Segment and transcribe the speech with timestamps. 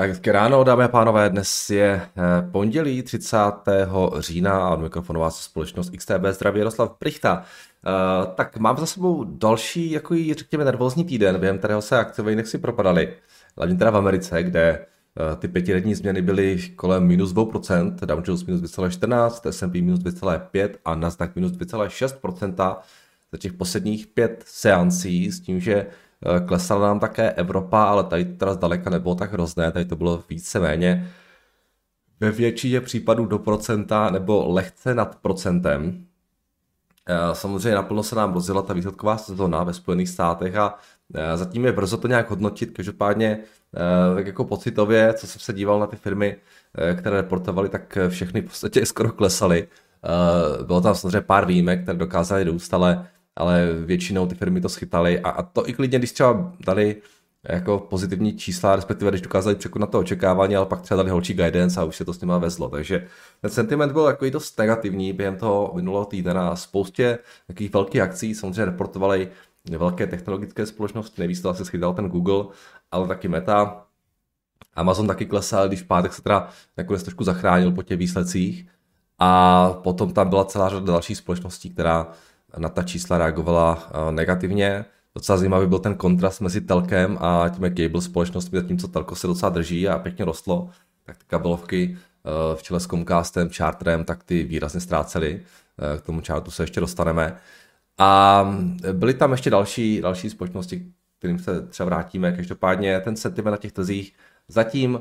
[0.00, 3.36] Tak hezké ráno, dámy a pánové, dnes je eh, pondělí 30.
[4.18, 7.38] října a od mikrofonu vás společnost XTB zdraví Jaroslav Prichta.
[7.38, 12.58] Uh, tak mám za sebou další, jako řekněme, nervózní týden, během kterého se akciové indexy
[12.58, 13.14] propadaly.
[13.56, 14.86] Hlavně teda v Americe, kde
[15.30, 20.70] uh, ty pětiletní změny byly kolem minus 2%, Dow Jones minus 2,14, S&P minus 2,5
[20.84, 22.76] a Nasdaq minus 2,6%
[23.32, 25.86] za těch posledních pět seancí s tím, že
[26.46, 31.10] klesala nám také Evropa, ale tady teda zdaleka nebylo tak hrozné, tady to bylo víceméně
[32.20, 36.06] ve většině případů do procenta nebo lehce nad procentem.
[37.08, 40.78] Eh, samozřejmě naplno se nám rozjela ta výsledková sezóna ve Spojených státech a
[41.14, 43.38] eh, zatím je brzo to nějak hodnotit, každopádně
[44.16, 46.36] tak jako pocitově, co jsem se díval na ty firmy,
[46.96, 49.68] které reportovaly, tak všechny v podstatě skoro klesaly.
[50.66, 55.20] Bylo tam samozřejmě pár výjimek, které dokázaly růst, ale ale většinou ty firmy to schytaly
[55.20, 57.02] a, a to i klidně, když třeba dali
[57.48, 61.80] jako pozitivní čísla, respektive když dokázali překonat to očekávání, ale pak třeba dali holčí guidance
[61.80, 62.68] a už se to s nima vezlo.
[62.68, 63.06] Takže
[63.40, 68.34] ten sentiment byl jako dost negativní během toho minulého týdne na spoustě takových velkých akcí.
[68.34, 69.28] Samozřejmě reportovali
[69.78, 72.44] velké technologické společnosti, nejvíc to asi schytal ten Google,
[72.90, 73.86] ale taky Meta.
[74.74, 78.66] Amazon taky klesal, když v pátek se teda nakonec trošku zachránil po těch výsledcích.
[79.18, 82.12] A potom tam byla celá řada dalších společností, která
[82.58, 84.84] na ta čísla reagovala eh, negativně.
[85.14, 89.50] Docela zajímavý byl ten kontrast mezi telkem a těmi cable společnostmi, zatímco telko se docela
[89.50, 90.70] drží a pěkně rostlo,
[91.04, 95.40] tak ty kabelovky eh, v čele s Comcastem, Charterem, tak ty výrazně ztrácely.
[95.94, 97.36] Eh, k tomu chartu se ještě dostaneme.
[97.98, 98.44] A
[98.92, 100.86] byly tam ještě další, další společnosti,
[101.18, 102.32] kterým se třeba vrátíme.
[102.32, 104.14] Každopádně ten sentiment na těch trzích
[104.48, 105.00] zatím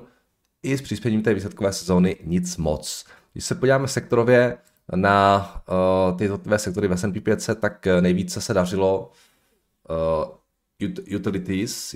[0.63, 3.05] i s přispěním té výsledkové sezóny nic moc.
[3.33, 4.57] Když se podíváme sektorově,
[4.95, 5.51] na
[6.11, 9.11] uh, ty jednotlivé sektory v S&P 500, tak eh, nejvíce se dařilo
[9.89, 11.95] uh, utilities,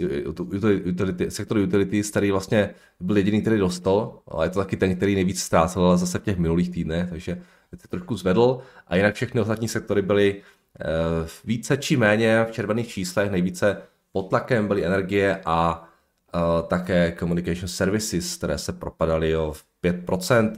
[0.85, 2.69] utility, sektor utilities, který vlastně
[2.99, 6.23] byl jediný, který dostal, ale je to taky ten, který nejvíc ztrácel, ale zase v
[6.23, 7.41] těch minulých týdnech, takže
[7.75, 8.59] se trošku zvedl.
[8.87, 13.77] A jinak všechny ostatní sektory byly uh, více či méně v červených číslech, nejvíce
[14.11, 15.89] pod tlakem byly energie a
[16.35, 19.53] uh, také communication services, které se propadaly o
[19.83, 20.55] 5%, uh,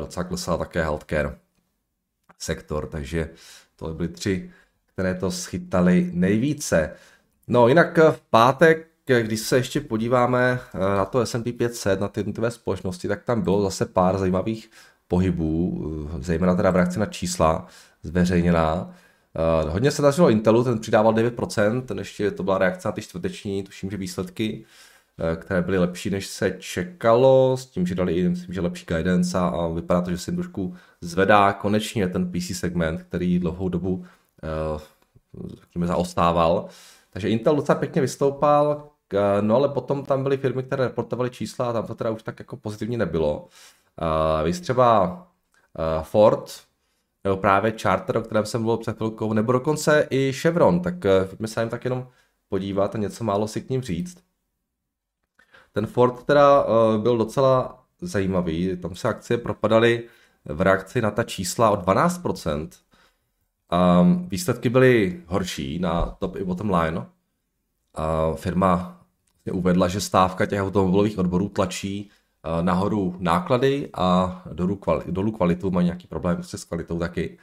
[0.00, 1.38] docela klesala také healthcare
[2.38, 3.30] sektor, takže
[3.76, 4.50] to byly tři,
[4.92, 6.92] které to schytaly nejvíce.
[7.48, 8.86] No jinak v pátek,
[9.22, 13.42] když se ještě podíváme eh, na to S&P 500, na ty jednotlivé společnosti, tak tam
[13.42, 14.70] bylo zase pár zajímavých
[15.08, 15.84] pohybů,
[16.18, 17.66] eh, zejména teda v reakci na čísla
[18.02, 18.94] zveřejněná.
[19.68, 23.62] Hodně se dařilo Intelu, ten přidával 9%, ten ještě to byla reakce na ty čtvrteční,
[23.62, 24.64] tuším, že výsledky,
[25.36, 29.46] které byly lepší, než se čekalo, s tím, že dali myslím, že lepší guidance a,
[29.46, 34.04] a vypadá to, že se jim trošku zvedá konečně ten PC segment, který dlouhou dobu
[35.76, 36.68] uh, zaostával.
[37.10, 38.88] Takže Intel docela pěkně vystoupal,
[39.40, 42.38] no ale potom tam byly firmy, které reportovaly čísla a tam to teda už tak
[42.38, 43.48] jako pozitivně nebylo.
[44.02, 45.26] Uh, víc třeba
[46.02, 46.52] Ford,
[47.24, 50.94] nebo právě Charter, o kterém jsem mluvil před chvilkou, nebo dokonce i Chevron, tak
[51.38, 52.08] my se jim tak jenom
[52.48, 54.22] podívat a něco málo si k ním říct.
[55.72, 56.66] Ten Ford teda
[56.98, 60.08] byl docela zajímavý, tam se akcie propadaly
[60.44, 62.68] v reakci na ta čísla o 12%.
[64.00, 66.98] Um, výsledky byly horší na top i bottom line.
[66.98, 69.00] Uh, firma
[69.52, 72.10] uvedla, že stávka těch automobilových odborů tlačí
[72.62, 77.38] nahoru náklady a dolů, kvali, dolů kvalitu, mají nějaký problém prostě s kvalitou taky.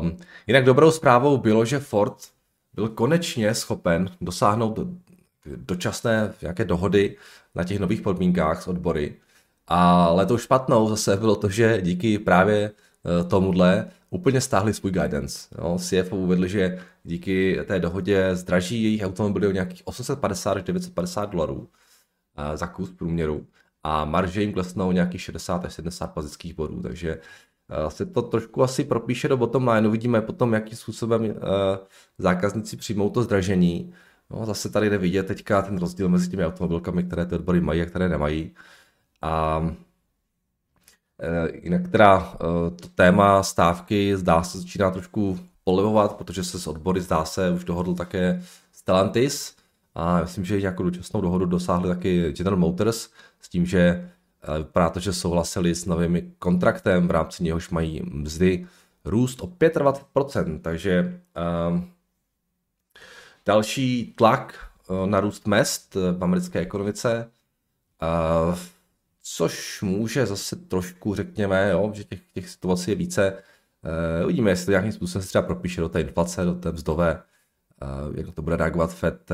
[0.00, 0.16] Um,
[0.46, 2.16] jinak dobrou zprávou bylo, že Ford
[2.74, 4.78] byl konečně schopen dosáhnout
[5.56, 7.16] dočasné nějaké dohody
[7.54, 9.16] na těch nových podmínkách s odbory,
[9.68, 12.72] ale tou špatnou zase bylo to, že díky právě
[13.20, 15.48] eh, tomuhle úplně stáhli svůj guidance.
[15.58, 15.78] Jo.
[15.78, 21.68] CFO uvedli, že díky té dohodě zdraží jejich automobily o nějakých 850 až 950 dolarů
[22.36, 23.46] eh, za kus průměru
[23.82, 27.20] a marže jim klesnou nějakých 60 až 70 bazických bodů, takže
[27.70, 29.88] eh, se to trošku asi propíše do bottom line.
[29.88, 31.34] Uvidíme potom, jakým způsobem
[32.18, 33.92] zákazníci přijmou to zdražení.
[34.30, 37.82] No, zase tady jde vidět teďka ten rozdíl mezi těmi automobilkami, které ty odbory mají
[37.82, 38.54] a které nemají.
[39.22, 39.62] A
[41.20, 46.66] e, jinak teda e, to téma stávky zdá se začíná trošku polevovat, protože se s
[46.66, 48.42] odbory zdá se už dohodl také
[48.72, 49.56] Stellantis
[49.94, 53.08] a myslím, že nějakou dočasnou dohodu dosáhli taky General Motors
[53.40, 58.02] s tím, že e, vypadá to, že souhlasili s novým kontraktem, v rámci něhož mají
[58.04, 58.66] mzdy
[59.04, 61.20] růst o 25%, takže
[61.70, 61.80] uh,
[63.46, 64.70] další tlak
[65.06, 67.30] na růst mest v americké ekonomice.
[68.48, 68.58] Uh,
[69.36, 73.32] což může zase trošku, řekněme, jo, že těch, těch situací je více.
[73.32, 77.22] Uh, uvidíme, jestli to nějakým způsobem se třeba propíše do té inflace, do té vzdové,
[77.82, 79.30] uh, jak to bude reagovat FED,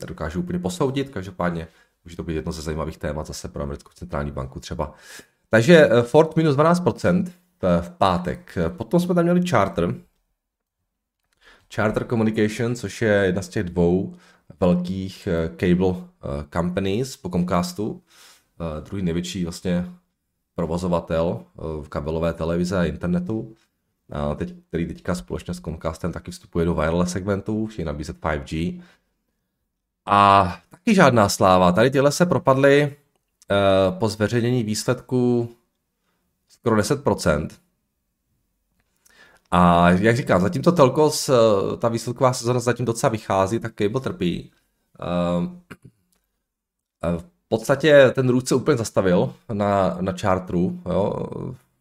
[0.00, 1.68] nedokážu úplně posoudit, každopádně
[2.04, 4.94] může to být jedno ze zajímavých témat zase pro americkou centrální banku třeba.
[5.50, 7.26] Takže Ford minus 12%
[7.80, 8.58] v pátek.
[8.68, 9.94] Potom jsme tam měli Charter,
[11.74, 14.14] Charter Communication, což je jedna z těch dvou
[14.60, 15.94] velkých cable
[16.52, 18.02] companies po Comcastu,
[18.84, 19.92] druhý největší vlastně
[20.54, 21.44] provozovatel
[21.82, 23.54] v kabelové televize a internetu
[24.36, 28.82] teď, který teďka společně s Comcastem taky vstupuje do wireless segmentu, chtějí nabízet 5G.
[30.06, 31.72] A taky žádná sláva.
[31.72, 32.96] Tady tyhle se propadly
[33.50, 35.48] uh, po zveřejnění výsledků
[36.48, 37.48] skoro 10%.
[39.50, 41.30] A jak říkám, zatím to telkos,
[41.78, 44.52] ta výsledková sezona zatím docela vychází, tak cable trpí.
[47.46, 51.26] V podstatě ten růst se úplně zastavil na, na chartru, jo?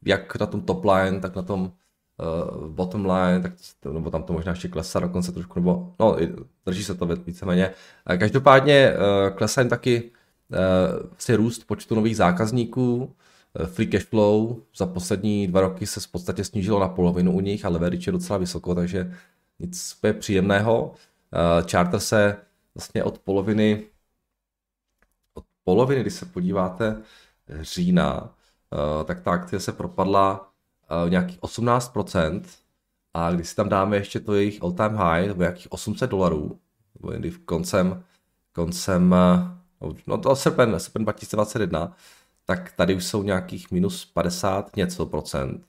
[0.06, 3.52] jak na tom top line, tak na tom uh, bottom line, tak
[3.94, 6.18] nebo tam to možná ještě klesá dokonce trošku, nebo no,
[6.66, 7.72] drží se to víceméně.
[8.18, 13.14] Každopádně uh, klesá jim taky uh, vlastně růst počtu nových zákazníků,
[13.60, 17.40] uh, free cash flow za poslední dva roky se v podstatě snížilo na polovinu u
[17.40, 19.14] nich, ale leverage je docela vysoko, takže
[19.60, 20.84] nic je příjemného.
[20.84, 22.38] Uh, charter se
[22.76, 23.84] vlastně od poloviny
[25.66, 27.02] poloviny, když se podíváte
[27.62, 30.52] října, uh, tak ta akcie se propadla
[31.04, 32.42] uh, nějakých 18%
[33.14, 36.60] a když si tam dáme ještě to jejich all time high, nebo nějakých 800 dolarů,
[36.96, 38.04] nebo někdy v koncem,
[38.54, 39.16] koncem,
[39.82, 41.96] uh, no to srpen, srpen 2021,
[42.46, 45.66] tak tady už jsou nějakých minus 50 něco procent.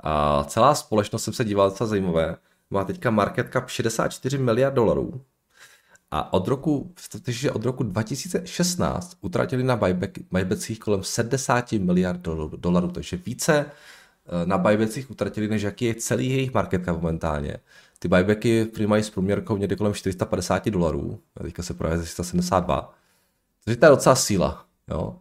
[0.00, 2.36] A celá společnost jsem se díval, co zajímavé,
[2.70, 5.20] má teďka market cap 64 miliard dolarů.
[6.10, 12.20] A od roku, takže od roku 2016 utratili na buyback, buybackích kolem 70 miliard
[12.56, 13.66] dolarů, takže více
[14.28, 17.56] Eh, na buybacích utratili, než jaký je celý jejich market cap momentálně.
[17.98, 22.94] Ty buybacky mají s průměrkou někde kolem 450 dolarů, a teďka se projevuje 372.
[23.64, 24.66] Takže to je docela síla.
[24.88, 25.16] Jo.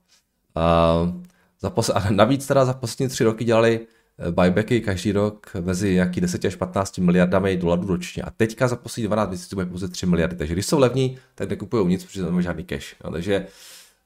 [0.56, 0.96] A,
[1.62, 3.88] za pos- a navíc teda za poslední tři roky dělali
[4.32, 8.24] buybacky každý rok mezi nějaký 10 až 15 miliardami dolarů ročně.
[8.24, 10.36] A teďka za poslední 12 měsíců bude pouze 3 miliardy.
[10.36, 12.96] Takže když jsou levní, tak nekupují nic, protože nemají žádný cash.
[13.04, 13.12] Jo.
[13.12, 13.48] Takže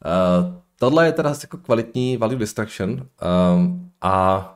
[0.05, 3.07] uh, tohle je teda jako kvalitní value destruction.
[3.53, 4.55] Um, a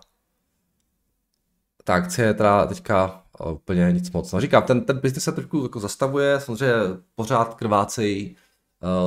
[1.84, 4.32] ta akcie je teda teďka eh, úplně nic moc.
[4.32, 6.76] No říkám, ten, ten business se trošku jako zastavuje, samozřejmě
[7.16, 8.36] pořád krvácejí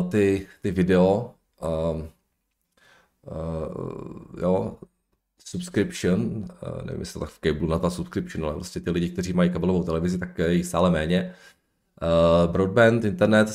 [0.02, 1.34] uh, ty, ty video,
[1.92, 2.08] um,
[3.22, 4.76] uh, jo,
[5.48, 6.44] subscription,
[6.84, 9.82] nevím, jestli tak v cable na ta subscription, ale prostě ty lidi, kteří mají kabelovou
[9.82, 11.34] televizi, tak je jich stále méně.
[12.02, 13.48] Uh, broadband, internet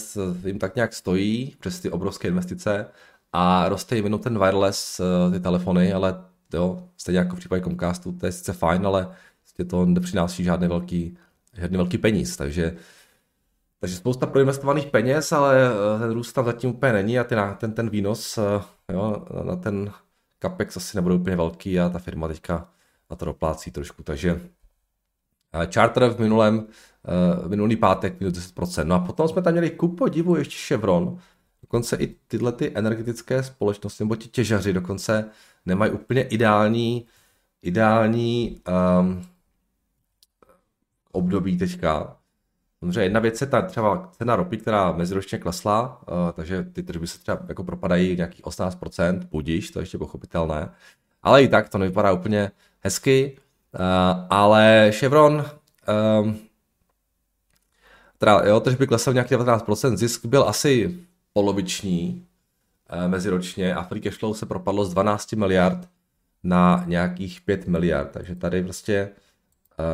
[0.45, 2.85] jim tak nějak stojí přes ty obrovské investice
[3.33, 6.23] a roste jim jenom ten wireless, uh, ty telefony, ale
[6.53, 10.67] jo, stejně jako v případě Comcastu, to je sice fajn, ale prostě to nepřináší žádný
[10.67, 11.17] velký,
[11.57, 12.77] žádný velký peníz, takže
[13.79, 17.73] takže spousta proinvestovaných peněz, ale eh, ten růst tam zatím úplně není a ten, ten,
[17.73, 18.61] ten výnos eh,
[18.93, 19.91] jo, na ten
[20.41, 22.69] capex asi nebude úplně velký a ta firma teďka
[23.09, 24.41] na to doplácí trošku, takže
[25.53, 26.67] eh, Charter v minulém,
[27.43, 28.85] v minulý pátek minus 10%.
[28.85, 31.17] No a potom jsme tam měli ku podivu ještě Chevron,
[31.61, 35.29] dokonce i tyhle ty energetické společnosti, nebo ti těžaři dokonce
[35.65, 37.05] nemají úplně ideální,
[37.61, 38.61] ideální
[38.99, 39.25] um,
[41.11, 42.20] období teďka.
[42.81, 47.07] Samozřejmě jedna věc je ta třeba cena ropy, která meziročně klesla, uh, takže ty tržby
[47.07, 50.69] se třeba jako propadají nějakých 18%, budíš, to je ještě pochopitelné.
[51.23, 53.37] Ale i tak to nevypadá úplně hezky.
[53.73, 55.45] Uh, ale Chevron,
[56.23, 56.39] um,
[58.17, 60.99] teda jo, tržby klesly nějakých 19%, zisk byl asi
[61.33, 62.27] poloviční,
[62.93, 65.89] Eh, meziročně a free cash flow se propadlo z 12 miliard
[66.43, 69.09] na nějakých 5 miliard, takže tady prostě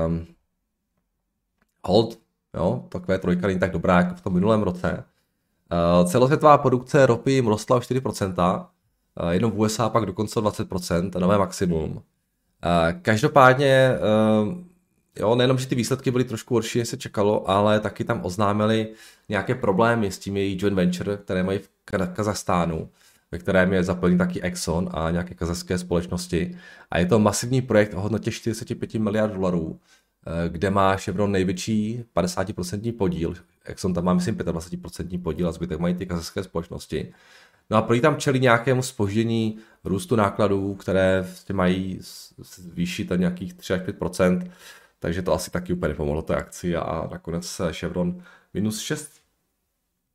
[0.08, 0.28] um,
[1.86, 2.20] hold,
[2.56, 5.04] jo, takové trojka není tak dobrá jako v tom minulém roce.
[6.02, 8.66] Uh, celosvětová produkce ropy jim rostla o 4%,
[9.22, 11.92] uh, jenom v USA pak dokonce o 20%, nové maximum.
[11.92, 12.02] Uh,
[13.02, 13.92] každopádně,
[15.20, 18.88] jo, nejenom, že ty výsledky byly trošku horší, než se čekalo, ale taky tam oznámili
[19.30, 21.70] nějaké problémy s tím jejich joint venture, které mají v
[22.14, 22.90] Kazachstánu,
[23.32, 26.58] ve kterém je zapojený taky Exxon a nějaké kazachské společnosti.
[26.92, 30.07] A je to masivní projekt o hodnotě 45 miliard dolarů, eh,
[30.48, 33.34] kde má Chevron největší 50% podíl.
[33.66, 37.14] Exxon tam má, myslím, 25% podíl a zbytek mají ty kazachské společnosti.
[37.70, 42.00] No a prý tam čelí nějakému spoždění růstu nákladů, které vlastně mají
[42.38, 44.50] zvýšit nějakých 3 až 5%
[45.00, 48.92] takže to asi taky úplně nepomohlo té akci a nakonec Chevron minus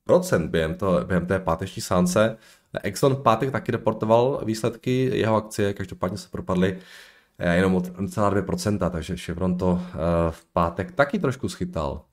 [0.09, 2.37] 6% během, to, během té páteční sánce.
[2.83, 6.83] Exxon pátek taky reportoval výsledky, jeho akcie každopádně se propadly eh,
[7.44, 9.96] jenom od 2%, takže Chevron to eh,
[10.30, 12.04] v pátek taky trošku schytal.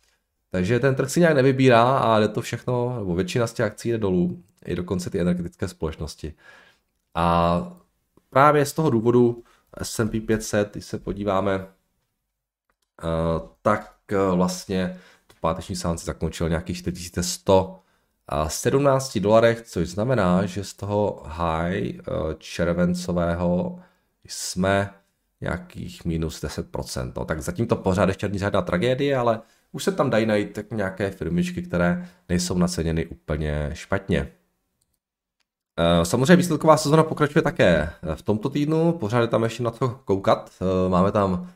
[0.51, 3.89] Takže ten trh si nějak nevybírá a jde to všechno, nebo většina z těch akcí
[3.89, 4.43] jde dolů.
[4.65, 6.33] i dokonce ty energetické společnosti.
[7.15, 7.77] A
[8.29, 9.43] právě z toho důvodu
[9.81, 11.65] S&P 500, když se podíváme, eh,
[13.61, 17.79] tak eh, vlastně tu páteční sánci zakončil nějakých 4100
[18.27, 22.01] a 17 dolarech, což znamená, že z toho high eh,
[22.37, 23.79] červencového
[24.25, 24.98] jsme
[25.41, 27.13] nějakých minus 10%.
[27.17, 29.41] No, tak zatím to pořád ještě není žádná tragédie, ale
[29.71, 34.31] už se tam dají najít tak nějaké firmičky, které nejsou naceněny úplně špatně.
[35.79, 39.99] Eh, samozřejmě výsledková sezona pokračuje také v tomto týdnu, pořád je tam ještě na to
[40.05, 40.51] koukat.
[40.61, 41.49] Eh, máme tam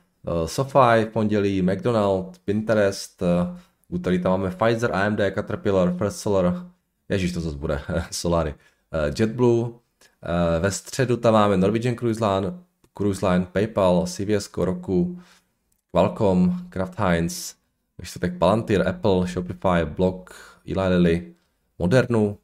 [0.46, 3.24] SoFi v pondělí, McDonald, Pinterest,
[3.90, 6.66] úterý tam máme Pfizer, AMD, Caterpillar, First Solar,
[7.10, 8.56] ježíš to zase bude, Solary,
[9.20, 9.70] JetBlue,
[10.60, 12.54] ve středu tam máme Norwegian Cruise Line,
[12.94, 15.22] Cruise Line, PayPal, CVS, Roku,
[15.92, 17.56] Qualcomm, Kraft Heinz,
[18.20, 20.34] tak Palantir, Apple, Shopify, Block,
[20.66, 21.36] Eli Lilly,
[21.80, 22.38] Modernu,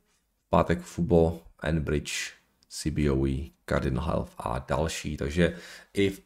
[0.50, 2.34] pátek Fubo, Enbridge,
[2.70, 5.18] CBOE, Cardinal Health a další.
[5.18, 5.56] Takže
[5.98, 6.18] i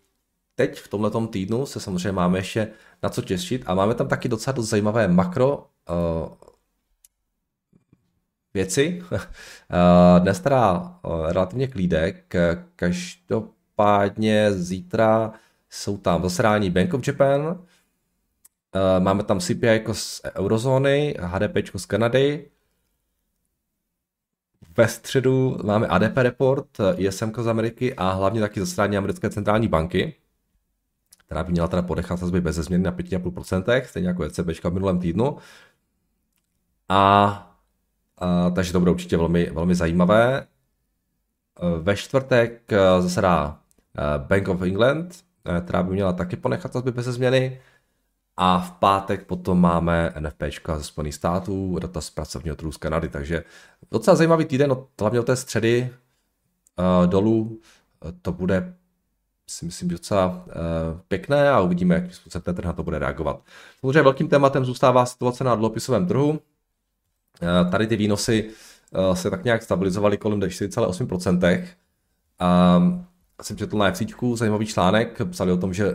[0.56, 2.72] teď v tomto týdnu se samozřejmě máme ještě
[3.04, 6.34] na co těšit a máme tam taky docela dost zajímavé makro uh,
[8.54, 9.04] věci.
[9.12, 9.20] uh,
[10.20, 12.36] dnes teda uh, relativně klídek,
[12.76, 13.63] každopádně
[14.52, 15.34] zítra
[15.70, 17.60] jsou tam zasedání Bank of Japan,
[18.76, 22.50] Eh, máme tam CPI jako z eurozóny, HDP z Kanady.
[24.78, 30.16] Ve středu máme ADP report, ISM z Ameriky a hlavně taky zasedání americké centrální banky,
[31.26, 35.00] která by měla teda podechat sazby bez změny na 5,5%, stejně jako ECB v minulém
[35.00, 35.38] týdnu.
[36.90, 36.98] A,
[38.18, 40.48] a takže to bude určitě velmi, velmi zajímavé.
[41.62, 43.63] Eh, ve čtvrtek eh, zasedá
[44.18, 45.24] Bank of England,
[45.62, 47.62] která by měla taky ponechat sazby bez změny.
[48.38, 50.44] A v pátek potom máme NFP
[50.78, 53.44] ze Spojených států, data z pracovního trhu z Kanady, takže
[53.92, 55.94] docela zajímavý týden, no, hlavně od té středy
[56.80, 57.60] uh, dolů,
[58.22, 58.76] to bude
[59.48, 60.52] si myslím docela uh,
[61.08, 63.42] pěkné a uvidíme, jak způsobem ten trh na to bude reagovat.
[63.80, 66.30] Samozřejmě velkým tématem zůstává situace na dluhopisovém trhu.
[66.30, 66.40] Uh,
[67.72, 68.50] tady ty výnosy
[68.92, 71.68] uh, se tak nějak stabilizovaly kolem 4,8%.
[72.78, 73.06] Um,
[73.42, 75.86] jsem četl na FCčku zajímavý článek, psali o tom, že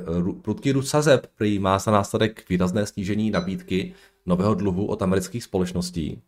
[0.42, 3.94] prudký růst sazeb prý má za následek výrazné snížení nabídky
[4.26, 6.22] nového dluhu od amerických společností.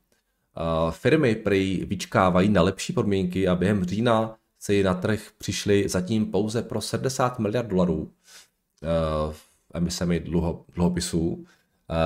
[0.91, 6.63] Firmy prý vyčkávají na lepší podmínky a během října se na trh přišly zatím pouze
[6.63, 8.11] pro 70 miliard dolarů
[9.31, 11.47] v emisemi dluho, dluhopisů.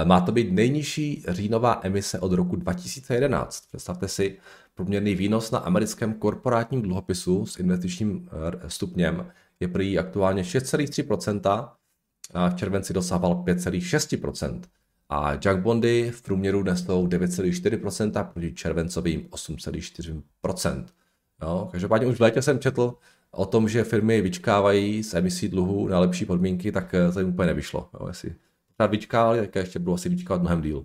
[0.04, 3.64] Má to být nejnižší říjnová emise od roku 2011.
[3.70, 4.38] Představte si,
[4.74, 9.26] Průměrný výnos na americkém korporátním dluhopisu s investičním eh, stupněm
[9.60, 11.68] je prý aktuálně 6,3%
[12.34, 14.60] a v červenci dosahoval 5,6%.
[15.08, 20.84] A junk bondy v průměru nesou 9,4% proti červencovým 8,4%.
[21.42, 22.94] No, každopádně už v létě jsem četl
[23.30, 27.28] o tom, že firmy vyčkávají s emisí dluhu na lepší podmínky, tak eh, to jim
[27.28, 27.88] úplně nevyšlo.
[28.00, 28.34] Jo, jestli
[28.86, 30.84] vyčkávali, tak ještě budou asi vyčkávat mnohem díl.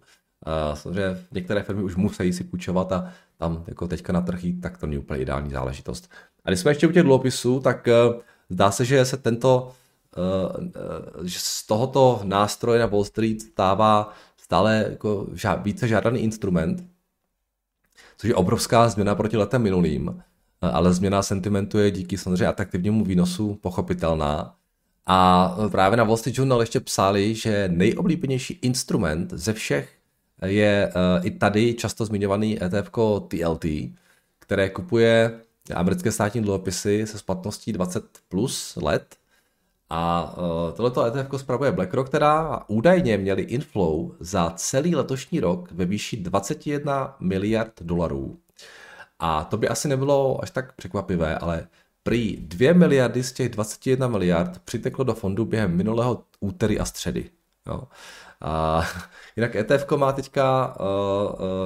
[0.73, 4.85] Samozřejmě některé firmy už musí si půjčovat a tam jako teďka na trh tak to
[4.87, 6.11] není úplně ideální záležitost.
[6.45, 9.71] A když jsme ještě u těch dluhopisů, tak uh, zdá se, že se tento,
[10.17, 15.27] uh, uh, že z tohoto nástroje na Wall Street stává stále jako
[15.63, 16.83] více žádaný instrument,
[18.17, 20.23] což je obrovská změna proti letem minulým,
[20.61, 24.55] ale změna sentimentu je díky samozřejmě atraktivnímu výnosu pochopitelná.
[25.11, 29.89] A právě na Wall Street Journal ještě psali, že nejoblíbenější instrument ze všech
[30.45, 32.91] je uh, i tady často zmiňovaný ETF
[33.27, 33.65] TLT,
[34.39, 35.39] které kupuje
[35.75, 39.15] americké státní dluhopisy se splatností 20 plus let.
[39.89, 45.85] A uh, tohleto ETF spravuje BlackRock, která údajně měli inflow za celý letošní rok ve
[45.85, 48.37] výši 21 miliard dolarů.
[49.19, 51.67] A to by asi nebylo až tak překvapivé, ale
[52.03, 57.29] prý 2 miliardy z těch 21 miliard přiteklo do fondu během minulého úterý a středy.
[57.67, 57.83] Jo.
[58.41, 58.83] A
[59.35, 60.85] jinak ETF má teďka uh,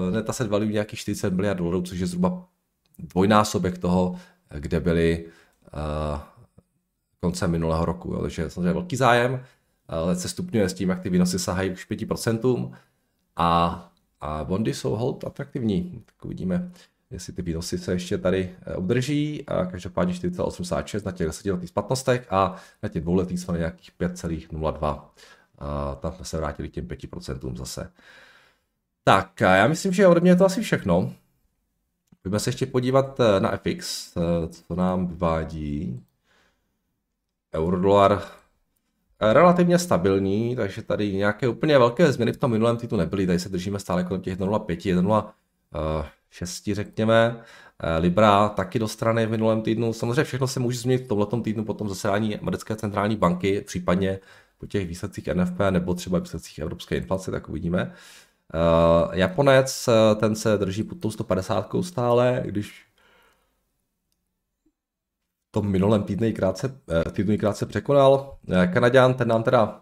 [0.08, 2.46] uh, net asset nějakých 40 miliard dolarů, což je zhruba
[3.00, 4.20] dvojnásobek toho,
[4.60, 5.26] kde byli
[5.74, 6.20] uh,
[7.20, 8.14] koncem minulého roku.
[8.14, 8.22] Jo.
[8.22, 9.44] Takže samozřejmě velký zájem,
[9.88, 12.74] ale se stupňuje s tím, jak ty výnosy sahají už 5%
[13.36, 16.04] a, a bondy jsou hold atraktivní.
[16.06, 16.72] Tak uvidíme,
[17.14, 19.46] jestli ty výnosy se ještě tady udrží.
[19.48, 23.92] A každopádně 4,86 na těch 10 letých splatnostech a na těch dvouletých jsme na nějakých
[24.00, 25.02] 5,02
[25.58, 27.92] a tam jsme se vrátili k těm 5% zase.
[29.04, 31.14] Tak, a já myslím, že ode mě je to asi všechno.
[32.22, 36.04] Pojďme se ještě podívat eh, na FX, eh, co nám vyvádí.
[37.56, 38.22] Eurodolar
[39.20, 43.28] eh, relativně stabilní, takže tady nějaké úplně velké změny v tom minulém týdnu nebyly.
[43.28, 47.42] Tady se držíme stále kolem těch 1,05, 6, řekněme.
[47.80, 49.94] Eh, Libra taky do strany v minulém týdnu.
[49.94, 54.20] Samozřejmě všechno se může změnit v tomto týdnu potom zasedání americké centrální banky, případně
[54.58, 57.94] po těch výsledcích NFP nebo třeba výsledcích evropské inflace, tak uvidíme.
[58.54, 62.86] Uh, Japonec, ten se drží pod tou 150 stále, když
[65.50, 68.38] v tom minulém týdnu krátce, týdnu krátce překonal.
[68.74, 69.82] Kanaďan, ten nám teda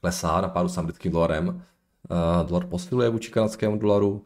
[0.00, 1.62] klesá na pádu s americkým dolarem.
[2.46, 4.24] Dolar posiluje vůči kanadskému dolaru.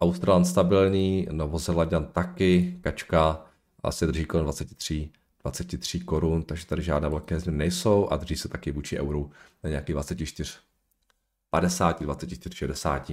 [0.00, 3.46] Australan stabilní, Novozelandian taky, kačka
[3.82, 5.10] asi drží kolem 23,
[5.42, 9.30] 23 korun, takže tady žádné velké změny nejsou a drží se taky vůči euru
[9.62, 10.52] na nějaký 24,
[11.50, 13.10] 50, 24, 60.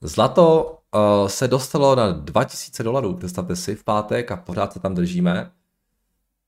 [0.00, 4.94] Zlato uh, se dostalo na 2000 dolarů, představte si, v pátek a pořád se tam
[4.94, 5.50] držíme.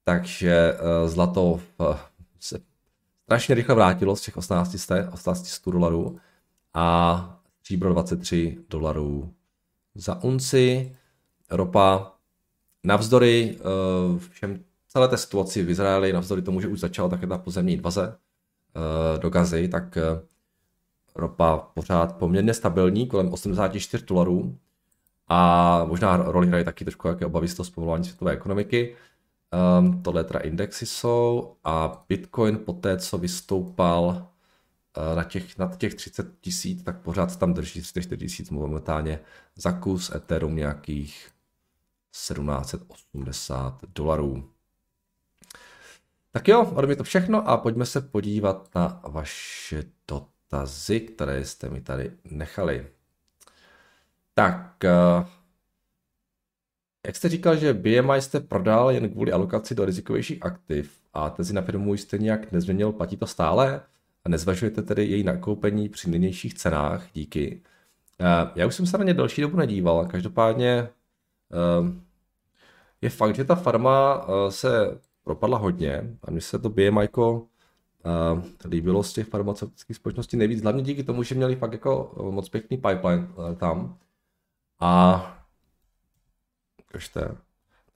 [0.05, 1.61] Takže uh, zlato uh,
[2.41, 2.61] se
[3.25, 6.21] strašně rychle vrátilo z těch 18, 1800 dolarů
[6.75, 9.33] a stříbro 23 dolarů
[9.95, 10.97] za unci,
[11.51, 12.13] ropa
[12.85, 17.39] navzdory uh, všem celé té situaci v Izraeli, navzdory tomu, že už začala také ta
[17.39, 20.21] pozemní invaze uh, do Gazy, tak uh,
[21.15, 24.59] ropa pořád poměrně stabilní, kolem 84 dolarů
[25.29, 28.97] a možná roli hrají taky trošku jaké obavy z toho zpomalování světové ekonomiky.
[29.79, 34.34] Um, tohle teda indexy jsou a Bitcoin po té, co vystoupal Eh,
[35.15, 39.21] na těch, na těch 30 tisíc, tak pořád tam drží 34 tisíc momentálně
[39.57, 41.31] za kus Ethereum nějakých
[42.11, 44.51] 1780 dolarů.
[46.33, 51.71] Tak jo, ode mě to všechno a pojďme se podívat na vaše dotazy, které jste
[51.71, 52.87] mi tady nechali.
[54.35, 55.27] Tak, eh,
[57.07, 61.55] jak jste říkal, že BMI jste prodal jen kvůli alokaci do rizikovějších aktiv a tezi
[61.55, 63.83] na firmu jste nějak nezměnil, platí to stále?
[64.25, 67.63] A nezvažujete tedy její nakoupení při nynějších cenách, díky.
[68.21, 70.89] Eh, já už jsem se na ně delší dobu nedíval, každopádně eh,
[73.01, 76.17] je fakt, že ta farma eh, se propadla hodně.
[76.23, 77.09] A mně se to BMI
[78.65, 82.77] líbilo z těch farmaceutických společností nejvíc, hlavně díky tomu, že měli fakt jako moc pěkný
[82.77, 83.99] pipeline tam.
[84.81, 85.45] A
[86.87, 87.37] kažte,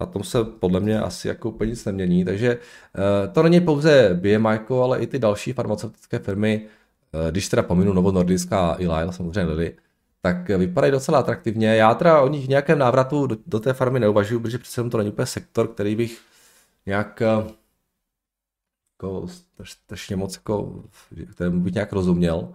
[0.01, 4.15] na tom se podle mě asi jako úplně nic nemění, takže uh, to není pouze
[4.15, 6.67] BMI, ale i ty další farmaceutické firmy,
[7.13, 9.77] uh, když teda pominu Novo Nordisk a Eli, samozřejmě Lilly,
[10.23, 11.77] tak vypadají docela atraktivně.
[11.77, 14.99] Já teda o nich v nějakém návratu do, do té farmy neuvažuji, protože přece to
[14.99, 16.21] není úplně sektor, který bych
[16.87, 17.51] nějak uh,
[19.03, 19.27] jako
[19.65, 20.83] strašně moc jako,
[21.31, 22.55] kterému bych nějak rozuměl.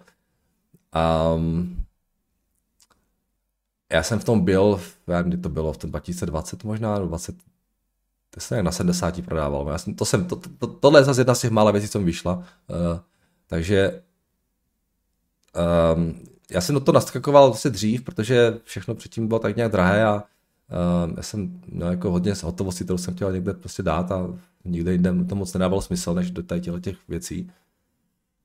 [1.35, 1.85] Um,
[3.93, 7.35] já jsem v tom byl, já kdy to bylo, v tom 2020 možná, 20,
[8.29, 9.67] to jsem na 70 prodával.
[9.69, 11.99] Já jsem, to jsem, to, to, tohle je zase jedna z těch mála věcí, co
[11.99, 12.35] mi vyšla.
[12.35, 12.99] Uh,
[13.47, 14.01] takže
[15.95, 16.19] um,
[16.51, 20.15] já jsem do toho naskakoval vlastně dřív, protože všechno předtím bylo tak nějak drahé a
[20.15, 24.27] uh, já jsem no, jako hodně z hotovosti, kterou jsem chtěl někde prostě dát a
[24.65, 26.41] nikde jinde to moc nedávalo smysl, než do
[26.79, 27.51] těch věcí.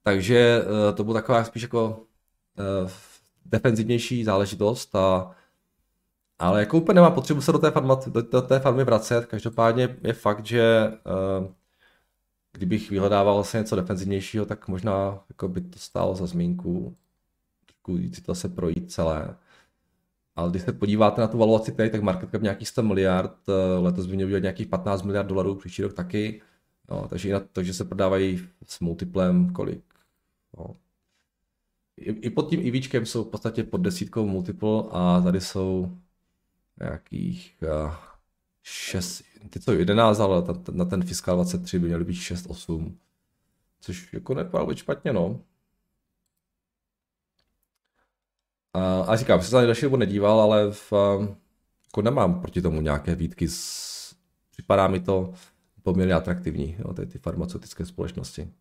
[0.02, 2.02] Takže uh, to bylo taková spíš jako
[2.82, 2.90] uh,
[3.48, 5.30] defenzivnější záležitost a
[6.38, 9.26] ale jako úplně nemá potřebu se do té, farma, do, do té farmy vracet.
[9.26, 10.92] Každopádně je fakt, že
[11.40, 11.46] uh,
[12.52, 16.96] kdybych vyhledával vlastně něco defenzivnějšího, tak možná jako by to stálo za zmínku.
[17.66, 19.36] Trošku si to se projít celé.
[20.36, 23.84] Ale když se podíváte na tu valuaci tady, tak market cap nějakých 100 miliard, uh,
[23.84, 26.42] letos by měl nějakých 15 miliard dolarů, příští rok taky.
[26.90, 29.84] No, takže, na to, že se prodávají s multiplem kolik?
[30.58, 30.74] No.
[31.98, 35.98] I, I pod tím IVčkem jsou v podstatě pod desítkou multiple a tady jsou
[36.80, 37.94] nějakých uh,
[38.62, 42.98] 6, teď to 11, ale ta, na ten fiskál 23 by měly být 6, 8.
[43.80, 45.40] Což jako nevypadá být špatně, no.
[48.74, 50.92] A, a říkám, se za další dobu nedíval, ale v,
[51.86, 53.48] jako nemám proti tomu nějaké výtky.
[53.48, 54.14] Z,
[54.50, 55.34] připadá mi to
[55.82, 58.52] poměrně atraktivní, jo, tady ty farmaceutické společnosti.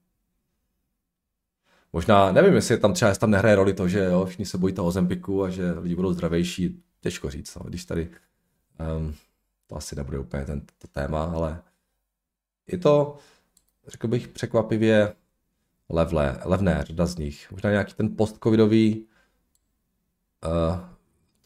[1.93, 4.87] Možná, nevím, jestli tam třeba tam nehraje roli to, že jo, všichni se bojí toho
[4.87, 8.09] Ozempiku a že lidi budou zdravější těžko říct, no, když tady
[8.97, 9.13] um,
[9.67, 11.61] to asi nebude úplně ten, to téma, ale
[12.67, 13.17] je to,
[13.87, 15.13] řekl bych, překvapivě
[15.89, 17.51] levlé, levné, řada z nich.
[17.51, 19.05] Možná nějaký ten postcovidový
[20.45, 20.79] uh,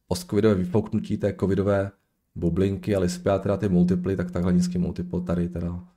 [0.07, 1.91] postcovidové vyfouknutí té covidové
[2.35, 5.87] bublinky a lispy a teda ty multiply, tak takhle nízký multiple tady teda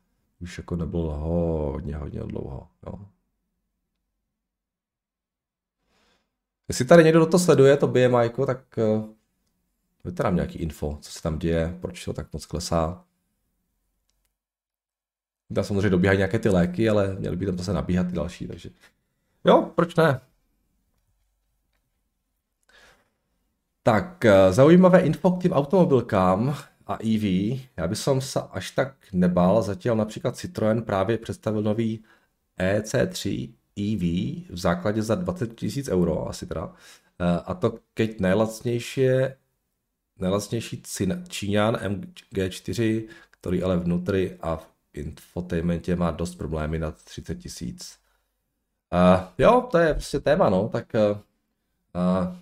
[0.40, 2.68] už jako nebyl hodně, hodně dlouho.
[2.86, 3.13] Jo.
[6.68, 9.14] Jestli tady někdo to sleduje, to BMI, tak uh,
[10.04, 13.04] Dejte nám nějaký info, co se tam děje, proč to tak moc klesá.
[15.54, 18.70] Tam samozřejmě dobíhají nějaké ty léky, ale měly by tam zase nabíhat ty další, takže
[19.44, 20.20] jo, proč ne?
[23.82, 27.24] Tak, eh, zaujímavé info k tým automobilkám a EV.
[27.76, 32.04] Já bych se až tak nebál, zatím například Citroën právě představil nový
[32.58, 34.02] EC3 EV
[34.50, 36.72] v základě za 20 000 euro, asi teda.
[37.20, 39.08] Eh, a to keď nejlacnější
[40.18, 40.82] nejlacnější
[41.28, 47.98] Číňan MG4, který ale vnitř a v infotainmentě má dost problémy na 30 tisíc.
[48.92, 52.36] Uh, jo, to je prostě téma, no, tak uh,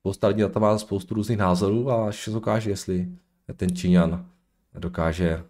[0.00, 3.08] spousta lidí na to má spoustu různých názorů a až se ukáže, jestli
[3.56, 4.30] ten Číňan
[4.74, 5.44] dokáže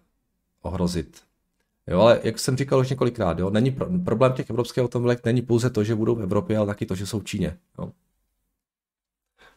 [0.62, 1.22] ohrozit.
[1.86, 5.42] Jo, ale jak jsem říkal už několikrát, jo, není pro, problém těch evropských automobilek není
[5.42, 7.58] pouze to, že budou v Evropě, ale taky to, že jsou v Číně.
[7.78, 7.92] Jo.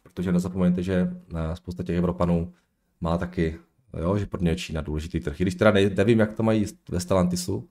[0.03, 1.15] Protože nezapomeňte, že
[1.53, 2.53] spousta těch Evropanů
[3.01, 3.59] má taky,
[3.99, 5.37] jo, že pro ně je Čína důležitý trh.
[5.37, 7.69] Když teda nevím, jak to mají ve Stellantisu,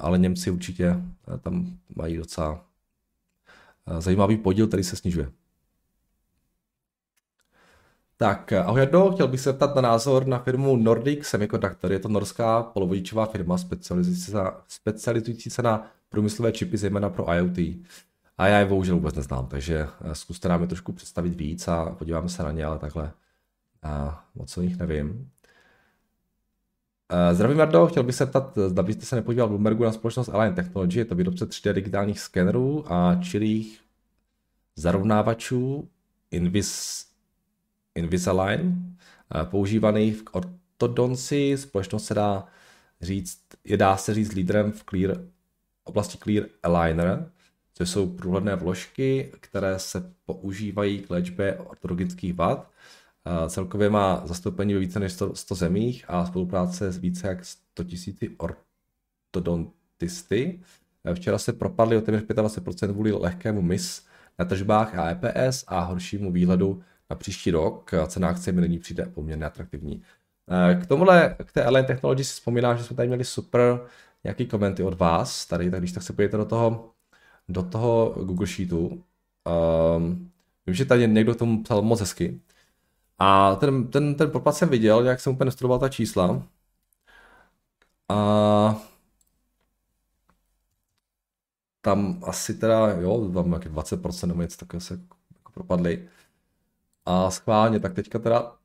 [0.00, 1.02] ale Němci určitě
[1.40, 2.64] tam mají docela
[3.98, 5.32] zajímavý podíl, který se snižuje.
[8.20, 11.92] Tak, ahoj Jardo, chtěl bych se ptat na názor na firmu Nordic Semiconductor.
[11.92, 17.34] Je to norská polovodičová firma specializující se, na, specializující se na průmyslové čipy, zejména pro
[17.34, 17.58] IoT.
[18.38, 21.84] A já je bohužel vůbec neznám, takže eh, zkuste nám je trošku představit víc a
[21.84, 23.12] podíváme se na ně, ale takhle
[23.82, 25.30] a moc o nich nevím.
[27.12, 30.54] Eh, zdravím Jardo, chtěl bych se ptat, zda byste se nepodíval Bloombergu na společnost Align
[30.54, 33.80] Technology, je to výrobce 3D digitálních skenerů a čilých
[34.76, 35.88] zarovnávačů
[36.30, 37.07] Invis
[37.98, 38.96] Invisalign,
[39.34, 41.58] eh, používaný v ortodonci.
[41.58, 42.46] Společnost se dá
[43.00, 45.20] říct, je dá se říct lídrem v clear,
[45.84, 47.30] oblasti Clear Aligner,
[47.74, 52.70] což jsou průhledné vložky, které se používají k léčbě ortodontických vad.
[53.26, 57.44] Eh, celkově má zastoupení ve více než 100, 100 zemích a spolupráce s více jak
[57.44, 60.60] 100 tisíci ortodontisty.
[61.04, 64.06] Eh, včera se propadly o téměř 25% kvůli lehkému mis
[64.38, 68.78] na tržbách a EPS a horšímu výhledu na příští rok a cena akcie mi není
[68.78, 70.02] přijde poměrně atraktivní.
[70.50, 73.80] Eh, k tomuhle, k té Alien Technology si vzpomínám, že jsme tady měli super
[74.24, 76.90] nějaký komenty od vás, tady, tak když tak se podívejte do toho,
[77.48, 79.04] do toho Google Sheetu.
[79.96, 80.30] Um,
[80.66, 82.40] vím, že tady někdo tomu psal moc hezky.
[83.18, 86.42] A ten, ten, ten propad jsem viděl, jak jsem úplně nestudoval ta čísla.
[88.08, 88.76] A
[91.80, 94.94] tam asi teda, jo, tam nějaký 20% nebo něco takového se
[95.34, 96.08] jako propadly.
[97.10, 98.56] A schválně, tak teďka teda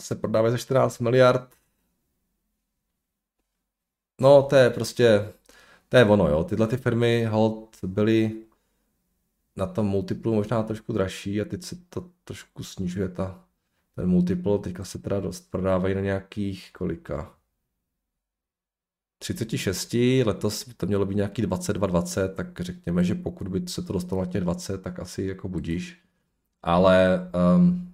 [0.00, 1.54] se prodávají za 14 miliard.
[4.20, 5.32] No, to je prostě,
[5.88, 6.44] to je ono, jo.
[6.44, 8.44] Tyhle ty firmy hold byly
[9.56, 13.44] na tom multiplu možná trošku dražší a teď se to trošku snižuje ta,
[13.94, 17.34] ten multiple, teďka se teda dost prodávají na nějakých kolika
[19.18, 23.82] 36, letos by to mělo být nějaký 22, 20, tak řekněme, že pokud by se
[23.82, 26.04] to dostalo na těch 20, tak asi jako budíš
[26.64, 27.92] ale um,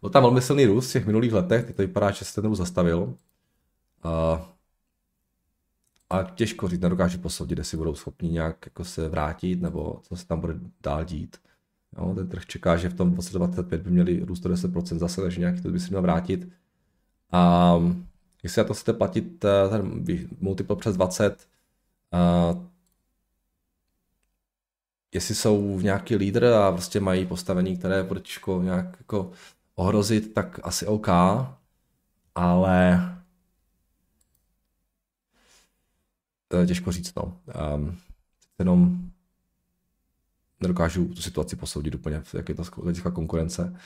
[0.00, 2.44] byl tam velmi silný růst v těch minulých letech, teď to vypadá, že se ten
[2.44, 3.14] růst zastavil.
[4.04, 4.40] Uh,
[6.10, 10.26] a těžko říct, nedokážu posoudit, jestli budou schopni nějak jako se vrátit, nebo co se
[10.26, 11.36] tam bude dál dít.
[11.98, 15.40] Jo, ten trh čeká, že v tom 2025 by měli růst o 10% zase, takže
[15.40, 16.48] nějaký to by se měl vrátit.
[17.32, 17.74] A
[18.42, 20.04] jestli na to chcete platit eh, ten
[20.40, 21.48] multiple přes 20,
[22.12, 22.62] uh,
[25.16, 29.30] jestli jsou v nějaký lídr a prostě mají postavení, které bude těžko nějak jako
[29.74, 31.08] ohrozit, tak asi OK,
[32.34, 33.00] ale
[36.66, 37.40] těžko říct, no.
[37.74, 37.96] Um,
[38.58, 39.10] jenom
[40.60, 43.76] nedokážu tu situaci posoudit úplně, jak je to hlediska konkurence.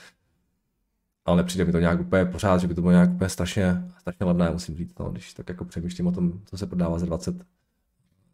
[1.25, 4.27] Ale nepřijde mi to nějak úplně pořád, že by to bylo nějak úplně strašně, strašně
[4.27, 7.45] levné, musím říct, no, když tak jako přemýšlím o tom, co se prodává za 20,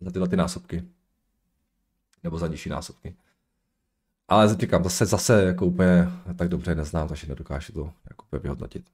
[0.01, 0.85] za tyhle ty násobky
[2.27, 3.17] nebo za nižší násobky.
[4.29, 8.87] Ale říkám, zase, zase jako úplně tak dobře neznám, takže nedokážu to jako úplně vyhodnotit.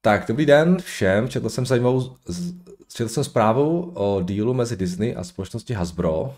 [0.00, 1.28] Tak, dobrý den všem.
[1.28, 2.16] Četl jsem zajímavou,
[2.92, 6.34] četl jsem zprávu o dílu mezi Disney a společností Hasbro, uh,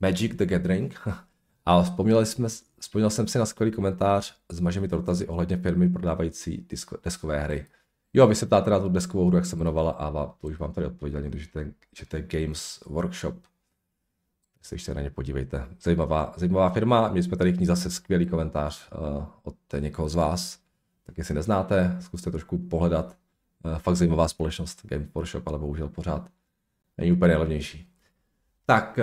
[0.00, 1.00] Magic the Gathering.
[1.66, 2.48] A vzpomněl, jsme,
[2.80, 7.66] vzpomněl jsem si na skvělý komentář s mažemi dotazy ohledně firmy prodávající disko, deskové hry.
[8.16, 10.72] Jo, vy se ptáte na tu deskovou hru, jak se jmenovala a to už vám
[10.72, 13.34] tady odpověděl někdo, že je, že je Games Workshop.
[14.62, 15.68] Se ještě na ně podívejte.
[15.82, 20.14] Zajímavá, zajímavá firma, měli jsme tady k ní zase skvělý komentář uh, od někoho z
[20.14, 20.58] vás.
[21.06, 23.16] Tak jestli neznáte, zkuste trošku pohledat.
[23.64, 26.28] Uh, fakt zajímavá společnost Games Workshop, ale bohužel pořád
[26.98, 27.88] není úplně nejlevnější.
[28.66, 28.98] Tak,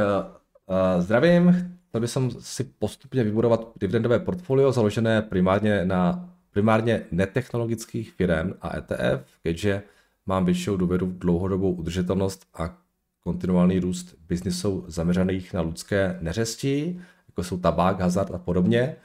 [0.95, 1.71] uh, zdravím.
[1.89, 9.39] Chtěl bych si postupně vybudovat dividendové portfolio založené primárně na primárně netechnologických firm a ETF,
[9.43, 9.83] keďže
[10.25, 12.77] mám většinou důvěru v dlouhodobou udržitelnost a
[13.19, 18.95] kontinuální růst biznisů zaměřených na lidské neřesti, jako jsou tabák, hazard a podobně.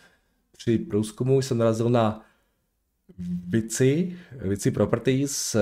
[0.56, 2.24] Při průzkumu jsem narazil na
[3.46, 5.56] Vici, Vici Properties,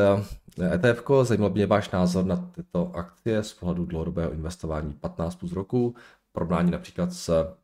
[0.72, 5.52] ETF, zajímal by mě váš názor na tyto akcie z pohledu dlouhodobého investování 15 plus
[5.52, 5.94] roku,
[6.32, 7.54] porovnání například s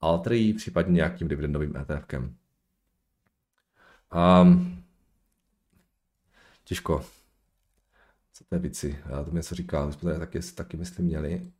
[0.00, 2.34] Altry, případně nějakým dividendovým ETFkem.
[4.12, 4.82] Ehm,
[6.64, 7.04] těžko.
[8.32, 8.98] Co to je Vici?
[9.08, 11.52] Já to něco říká, my jsme tady taky, taky myslím měli.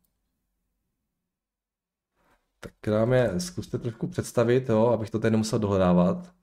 [2.59, 6.33] Tak nám je zkuste trošku představit, jo, abych to tady nemusel dohledávat.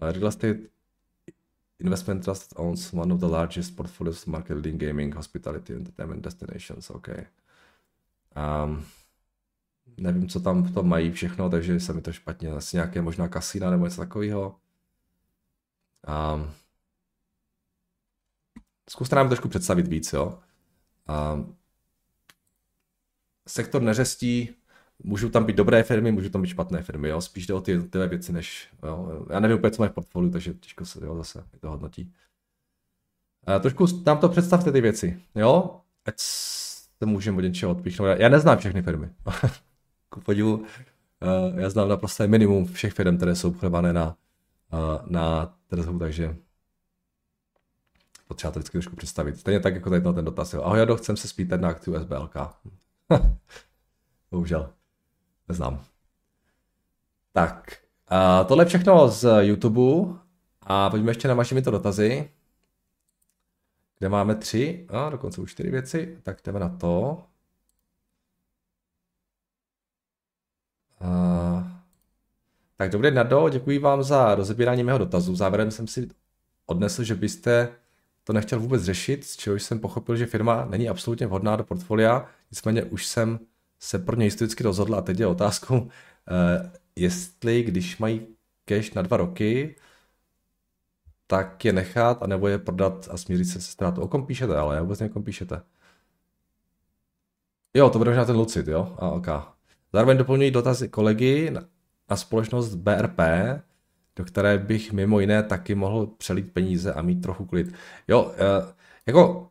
[0.00, 0.58] Real estate
[1.78, 6.90] investment trust owns one of the largest portfolios market leading gaming, hospitality, entertainment destinations.
[6.90, 7.26] Okay.
[8.64, 8.84] Um,
[9.96, 12.50] nevím, co tam v tom mají všechno, takže se mi to špatně.
[12.50, 14.56] Asi nějaké možná kasína nebo něco takového.
[16.34, 16.50] Um,
[18.90, 20.38] zkuste nám trošku představit víc, jo.
[21.34, 21.56] Um,
[23.48, 24.50] sektor neřestí,
[25.02, 27.20] můžou tam být dobré firmy, můžou tam být špatné firmy, jo.
[27.20, 29.26] Spíš jde o ty tyhle věci, než, jo.
[29.30, 32.12] Já nevím úplně, co mají v portfoliu, takže těžko se, jo, zase to hodnotí.
[33.46, 35.80] A trošku nám to představte ty věci, jo.
[36.04, 38.06] Ať se můžeme od něčeho odpíchnout.
[38.18, 39.10] Já neznám všechny firmy.
[40.08, 44.16] ku podivu, uh, já znám naprosto minimum všech firm, které jsou obchodované na,
[44.72, 46.36] uh, na trhu, takže
[48.28, 49.40] potřeba to vždycky trošku představit.
[49.40, 50.54] Stejně tak, jako tady ten dotaz.
[50.54, 50.62] Jo.
[50.62, 52.34] Ahoj, Jado, chcem se spýtat na akci SBLK.
[54.30, 54.72] Bohužel.
[55.48, 55.84] Neznám.
[57.32, 57.76] Tak,
[58.12, 60.18] uh, tohle všechno z YouTube
[60.62, 62.30] a pojďme ještě na vaše to dotazy,
[63.98, 67.24] kde máme tři, a dokonce už čtyři věci, tak jdeme na to.
[71.00, 71.55] Uh,
[72.76, 75.36] tak dobrý Nado, děkuji vám za rozebírání mého dotazu.
[75.36, 76.08] Závěrem jsem si
[76.66, 77.68] odnesl, že byste
[78.24, 82.28] to nechtěl vůbec řešit, z čehož jsem pochopil, že firma není absolutně vhodná do portfolia,
[82.50, 83.38] nicméně už jsem
[83.80, 85.88] se pro ně historicky rozhodl a teď je otázkou, uh,
[86.96, 88.26] jestli když mají
[88.64, 89.76] cash na dva roky,
[91.26, 94.02] tak je nechat, anebo je prodat a smířit se se ztrátou.
[94.02, 95.62] O kom píšete, ale vůbec nevím, kom píšete.
[97.74, 98.96] Jo, to bude možná ten Lucid, jo?
[98.98, 99.26] A ok.
[99.92, 101.50] Zároveň doplňují dotazy kolegy
[102.10, 103.18] na, společnost BRP,
[104.16, 107.74] do které bych mimo jiné taky mohl přelít peníze a mít trochu klid.
[108.08, 108.32] Jo, uh,
[109.06, 109.48] jako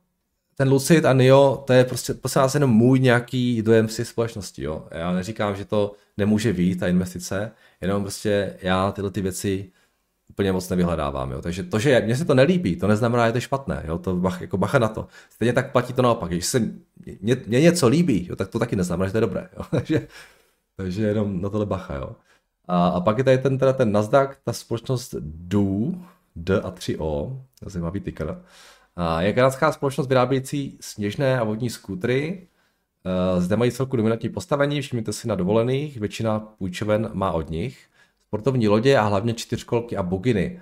[0.56, 4.64] ten Lucid a NIO, to je prostě, prostě nás jenom můj nějaký dojem si společnosti,
[4.64, 4.88] jo.
[4.92, 9.72] Já neříkám, že to nemůže být, ta investice, jenom prostě já tyhle ty věci
[10.30, 11.42] úplně moc nevyhledávám, jo.
[11.42, 13.98] Takže to, že mně se to nelíbí, to neznamená, že to je špatné, jo.
[13.98, 15.08] To bach, jako bacha na to.
[15.30, 16.30] Stejně tak platí to naopak.
[16.30, 16.60] Když se
[17.22, 19.64] mě něco líbí, jo, tak to taky neznamená, že to je dobré, jo.
[19.72, 20.08] Takže,
[20.78, 22.16] takže jenom na tohle bacha, jo.
[22.68, 25.92] A, a pak je tady ten, teda ten Nasdaq, ta společnost DO,
[26.36, 28.42] D a 3O, zajímavý ticker.
[29.20, 32.48] Je kanadská společnost vyrábějící sněžné a vodní skútry.
[33.06, 37.88] Eh, zde mají celku dominantní postavení, všimněte si na dovolených, většina půjčoven má od nich.
[38.28, 40.62] Sportovní lodě a hlavně čtyřkolky a buginy.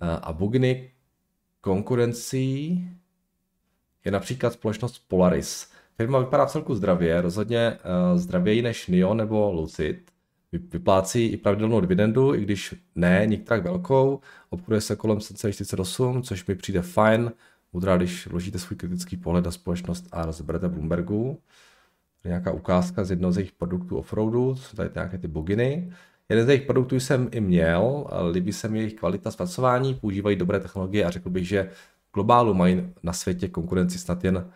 [0.00, 0.90] Eh, a buginy
[1.60, 2.88] konkurencí
[4.04, 5.70] je například společnost Polaris.
[5.96, 7.78] Firma vypadá celku zdravě, rozhodně eh,
[8.18, 10.10] zdravěji než NIO nebo Lucid.
[10.58, 14.20] Vyplácí i pravidelnou dividendu, i když ne nikterak velkou.
[14.50, 17.32] Obchoduje se kolem 7,48, což mi přijde fajn
[17.74, 21.38] Udra, když vložíte svůj kritický pohled na společnost a rozeberete Bloombergu,
[22.24, 25.92] nějaká ukázka z jednoho z jejich produktů offroadu, tady nějaké ty boginy.
[26.28, 30.60] Jeden z jejich produktů jsem i měl, líbí se mi jejich kvalita zpracování, používají dobré
[30.60, 31.70] technologie a řekl bych, že
[32.14, 34.50] globálu mají na světě konkurenci snad jen,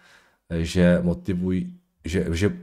[0.59, 2.57] že motivují, že, že,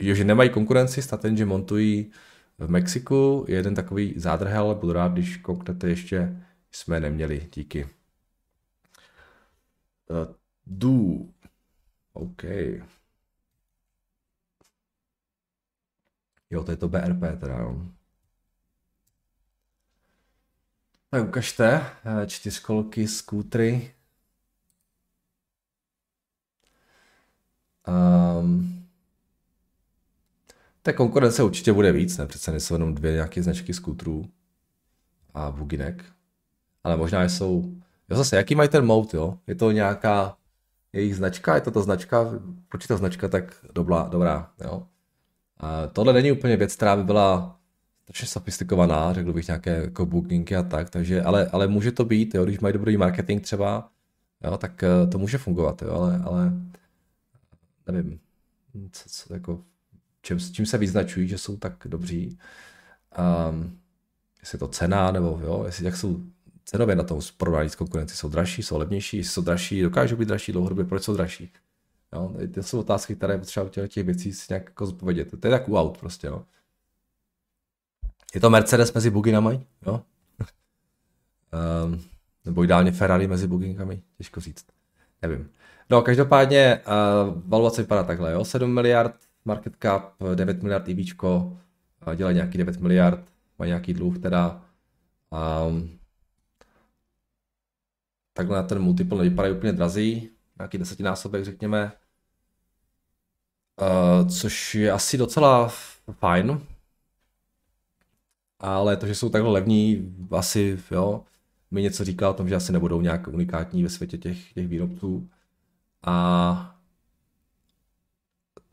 [0.00, 2.12] že, že nemají konkurenci, snad jen, že montují
[2.58, 3.44] v Mexiku.
[3.48, 7.48] Jeden takový zádrhel, budu rád, když kouknete ještě, jsme neměli.
[7.54, 7.84] Díky.
[10.08, 10.34] Uh,
[10.66, 10.90] do.
[12.12, 12.42] OK.
[16.50, 17.86] Jo, to je to BRP teda, jo.
[21.10, 23.94] Tak ukažte, eh, čtyřkolky, skútry.
[27.88, 28.83] Um,
[30.84, 32.26] tak konkurence určitě bude víc, ne?
[32.26, 34.24] Přece nejsou jenom dvě nějaké značky skútrů
[35.34, 36.04] a buginek.
[36.84, 37.74] Ale možná jsou
[38.10, 39.38] Jo zase, jaký mají ten mode, jo?
[39.46, 40.36] Je to nějaká
[40.92, 42.26] jejich značka, je to ta značka,
[42.68, 44.86] proč ta značka tak dobrá, dobrá jo?
[45.56, 47.60] A tohle není úplně věc, která by byla
[48.02, 52.34] strašně sofistikovaná, řekl bych nějaké jako bookingy a tak, takže, ale, ale může to být,
[52.34, 53.90] jo, když mají dobrý marketing třeba,
[54.44, 56.52] jo, tak eh, to může fungovat, jo, ale, ale
[57.92, 58.20] nevím,
[58.92, 59.62] co, co, jako,
[60.24, 62.38] čím, čím se vyznačují, že jsou tak dobří,
[63.48, 63.78] um,
[64.40, 66.20] jestli je to cena, nebo jo, jestli, jak jsou
[66.64, 70.52] cenově na tom porovnání s konkurenci jsou dražší, jsou levnější, jsou dražší, dokážou být dražší
[70.52, 71.52] dlouhodobě, proč jsou dražší?
[72.12, 72.32] Jo?
[72.54, 75.30] To jsou otázky, které potřeba těch, těch věcí si nějak jako zpovědět.
[75.40, 76.26] To je tak u aut prostě.
[76.26, 76.44] Jo?
[78.34, 79.62] Je to Mercedes mezi buginama, jo?
[81.84, 82.02] um,
[82.44, 84.66] nebo ideálně Ferrari mezi buginkami, těžko říct.
[85.22, 85.50] Nevím.
[85.90, 88.44] No, každopádně uh, valuace vypadá takhle, jo?
[88.44, 91.58] 7 miliard market cap, 9 miliard IBčko,
[92.06, 94.62] uh, dělají nějaký 9 miliard, mají nějaký dluh teda.
[95.66, 95.98] Um,
[98.32, 101.92] takhle na ten multiple nevypadají úplně drazí, nějaký desetinásobek řekněme,
[103.80, 105.68] uh, což je asi docela
[106.12, 106.60] fajn,
[108.58, 111.24] ale to, že jsou takhle levní, asi jo,
[111.70, 115.28] mi něco říká o tom, že asi nebudou nějak unikátní ve světě těch, těch výrobců.
[116.02, 116.73] A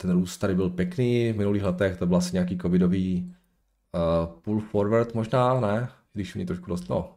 [0.02, 3.36] ten růst tady byl pěkný, v minulých letech to byl asi nějaký covidový
[3.92, 5.90] uh, pull forward možná, ne?
[6.14, 7.16] Když oni trošku rost, no,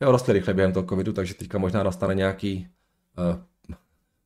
[0.00, 2.68] jo, rostly rychle během toho covidu, takže teďka možná nastane nějaký
[3.18, 3.42] uh,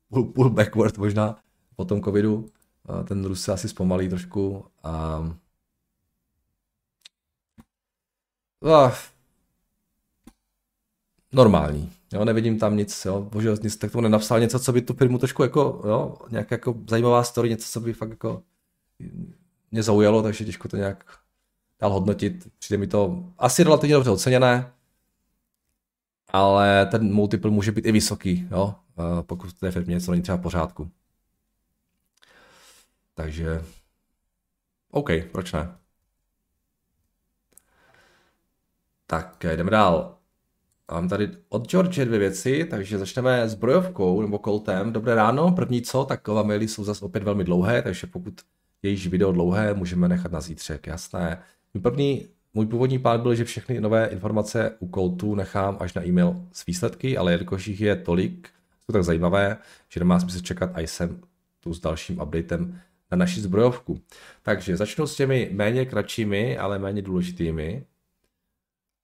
[0.09, 1.35] pull, pull backward možná
[1.75, 2.45] po tom covidu.
[2.89, 4.65] Uh, ten růst se asi zpomalí trošku.
[4.85, 5.33] Uh,
[8.59, 8.91] uh,
[11.37, 11.93] normální.
[12.13, 15.17] Jo, nevidím tam nic, jo, bože, nic tak tomu nenapsal něco, co by tu firmu
[15.17, 18.43] trošku jako, jo, nějak jako zajímavá story, něco, co by fakt jako
[19.71, 21.19] mě zaujalo, takže těžko to nějak
[21.79, 22.47] dál hodnotit.
[22.59, 24.71] Přijde mi to asi relativně dobře oceněné,
[26.29, 28.75] ale ten multiple může být i vysoký, jo,
[29.21, 30.91] pokud v té firmě něco není třeba v pořádku.
[33.13, 33.63] Takže,
[34.91, 35.77] OK, proč ne?
[39.07, 40.16] Tak jdeme dál.
[40.91, 44.93] Mám tady od George dvě věci, takže začneme s brojovkou nebo koltem.
[44.93, 48.33] Dobré ráno, první co, tak maily jsou zase opět velmi dlouhé, takže pokud
[48.83, 51.41] je již video dlouhé, můžeme nechat na zítřek, jasné.
[51.73, 56.05] Můj první, můj původní plán byl, že všechny nové informace u koltu nechám až na
[56.05, 58.49] e-mail s výsledky, ale jelikož jich je tolik,
[58.85, 59.57] jsou tak zajímavé,
[59.89, 61.21] že nemá smysl čekat a jsem
[61.59, 62.79] tu s dalším updatem
[63.11, 64.01] na naši zbrojovku.
[64.43, 67.85] Takže začnu s těmi méně kratšími, ale méně důležitými.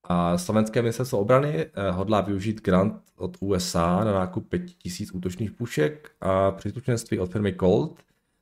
[0.04, 6.12] A slovenské ministerstvo obrany eh, hodlá využít grant od USA na nákup 5000 útočných pušek
[6.22, 8.00] a příslušenství od firmy Colt.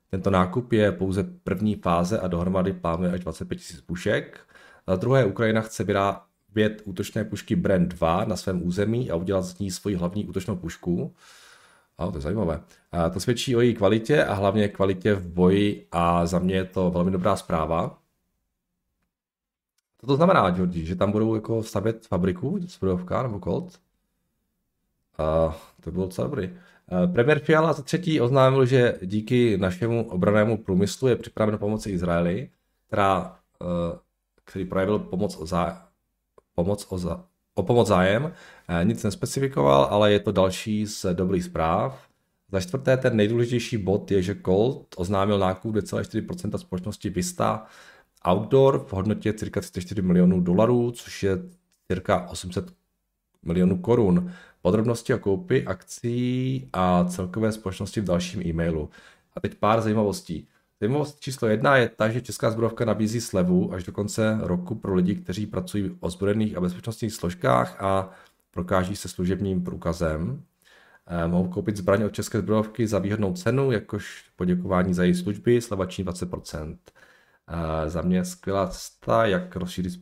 [0.10, 4.40] Tento nákup je pouze první fáze a dohromady plánuje až 25 000 pušek.
[4.88, 9.60] Za druhé Ukrajina chce vyrábět útočné pušky Brand 2 na svém území a udělat z
[9.60, 11.16] ní svoji hlavní útočnou pušku.
[11.98, 12.62] A to je zajímavé.
[12.92, 16.66] A to svědčí o její kvalitě a hlavně kvalitě v boji a za mě je
[16.66, 18.01] to velmi dobrá zpráva.
[20.02, 23.80] Co to znamená, Georgi, že tam budou jako stavět fabriku, zbrojovka nebo Colt?
[25.18, 26.50] A to bylo docela dobrý.
[27.14, 32.50] Premiér Fiala za třetí oznámil, že díky našemu obranému průmyslu je připraven pomoci Izraeli,
[32.88, 33.66] která, e,
[34.44, 35.88] který projevil pomoc o, zá,
[36.56, 38.34] pomoc o, za, o pomoc zájem.
[38.68, 42.08] E, nic nespecifikoval, ale je to další z dobrých zpráv.
[42.52, 47.66] Za čtvrté, ten nejdůležitější bod je, že Colt oznámil nákup 2,4% společnosti Vista
[48.28, 51.38] Outdoor v hodnotě cirka 34 milionů dolarů, což je
[51.88, 52.74] cirka 800
[53.44, 54.32] milionů korun.
[54.62, 58.90] Podrobnosti o koupi akcí a celkové společnosti v dalším e-mailu.
[59.36, 60.48] A teď pár zajímavostí.
[60.82, 64.94] Zajímavost číslo jedna je ta, že Česká zbrojovka nabízí slevu až do konce roku pro
[64.94, 68.10] lidi, kteří pracují v ozbrojených a bezpečnostních složkách a
[68.52, 70.44] prokáží se služebním průkazem.
[71.08, 75.62] Eh, mohou koupit zbraně od České zbrojovky za výhodnou cenu, jakož poděkování za její služby,
[75.62, 76.78] sleva 20%
[77.88, 80.02] za mě skvělá cesta, jak rozšířit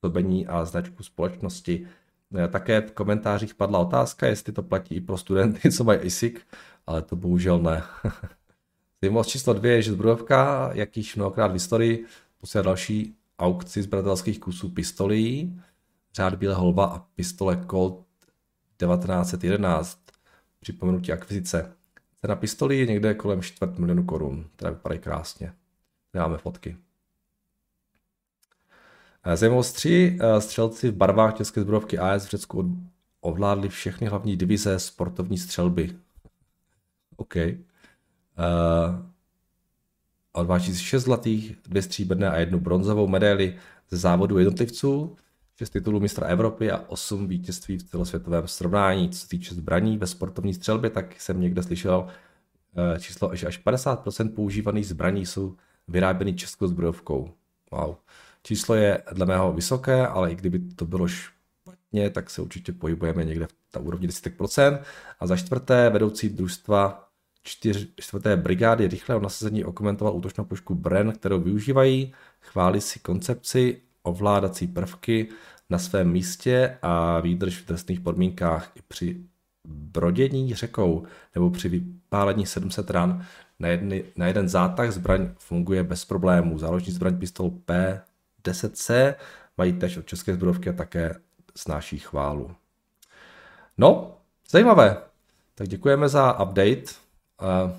[0.00, 1.86] působení a značku společnosti.
[2.44, 6.34] E, také v komentářích padla otázka, jestli to platí i pro studenty, co mají ASIC,
[6.86, 7.82] ale to bohužel ne.
[9.02, 12.06] Zajímavost číslo dvě je, že zbrojovka, jak již mnohokrát v historii,
[12.40, 15.60] posílá další aukci zbratelských kusů pistolí,
[16.14, 18.06] řád Bílé holba a pistole Colt
[18.76, 20.00] 1911,
[20.60, 21.72] připomenutí akvizice.
[22.20, 25.52] Cena pistolí je někde kolem čtvrt milionu korun, která vypadají krásně.
[26.14, 26.76] Dáme fotky.
[29.24, 32.78] Eh, Zajímavost tři eh, střelci v barvách České zbrojovky AS v Řecku
[33.20, 35.96] ovládli všechny hlavní divize sportovní střelby.
[37.16, 37.34] OK.
[37.36, 37.42] Uh,
[40.32, 43.56] odváží 6 zlatých, dvě stříbrné a jednu bronzovou medaili
[43.90, 45.16] ze závodu jednotlivců,
[45.56, 49.10] 6 titulů mistra Evropy a 8 vítězství v celosvětovém srovnání.
[49.10, 52.06] Co se týče zbraní ve sportovní střelbě, tak jsem někde slyšel
[52.98, 55.56] číslo, že až 50% používaných zbraní jsou
[55.88, 57.30] vyráběný českou zbrojovkou.
[57.70, 57.94] Wow.
[58.42, 63.24] Číslo je dle mého vysoké, ale i kdyby to bylo špatně, tak se určitě pohybujeme
[63.24, 64.78] někde v ta úrovni 10%.
[65.20, 67.08] A za čtvrté, vedoucí družstva
[67.42, 74.66] čtyř, čtvrté brigády rychlého nasazení okomentoval útočnou pušku Bren, kterou využívají, chválí si koncepci, ovládací
[74.66, 75.28] prvky
[75.70, 79.20] na svém místě a výdrž v trestných podmínkách i při
[79.68, 81.04] brodění řekou
[81.34, 83.26] nebo při vypálení 700 ran
[83.58, 86.58] na, jedny, na jeden zátah zbraň funguje bez problémů.
[86.58, 89.14] Záložní zbraň pistol P10C
[89.58, 91.14] mají tež od české zbrojovky a také
[91.56, 92.50] snáší chválu.
[93.78, 94.16] No,
[94.50, 94.96] zajímavé.
[95.54, 97.70] Tak děkujeme za update uh,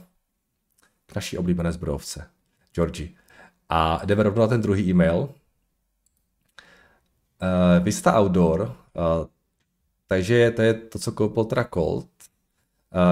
[1.06, 2.30] k naší oblíbené zbrojovce,
[2.74, 3.16] Georgi.
[3.70, 5.18] A jdeme rovnou na ten druhý e-mail.
[5.18, 5.30] Uh,
[7.84, 9.28] Vista Outdoor, uh,
[10.08, 12.08] takže to je to, co koupil teda Colt.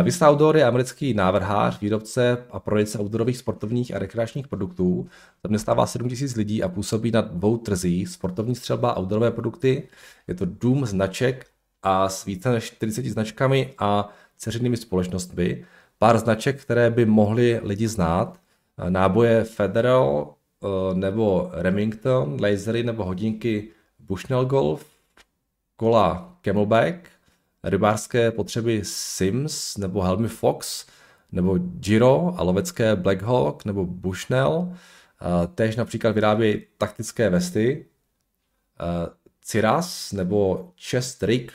[0.03, 5.07] Vista Outdoor je americký návrhář, výrobce a prodejce outdoorových sportovních a rekreačních produktů.
[5.43, 8.09] Zaměstnává 7 000 lidí a působí na dvou trzích.
[8.09, 9.87] Sportovní střelba a outdoorové produkty.
[10.27, 11.45] Je to dům značek
[11.83, 15.65] a s více než 40 značkami a ceřinými společnostmi.
[15.99, 18.39] Pár značek, které by mohli lidi znát.
[18.89, 23.69] Náboje Federal eh, nebo Remington, lasery nebo hodinky
[23.99, 24.85] Bushnell Golf,
[25.75, 27.09] kola Camelback,
[27.63, 30.85] rybářské potřeby Sims nebo helmy Fox,
[31.31, 34.73] nebo Giro a lovecké Black Hawk nebo Bushnell.
[35.55, 37.85] Tež například vyrábějí taktické vesty,
[39.41, 41.53] Ciras nebo Chest Rig,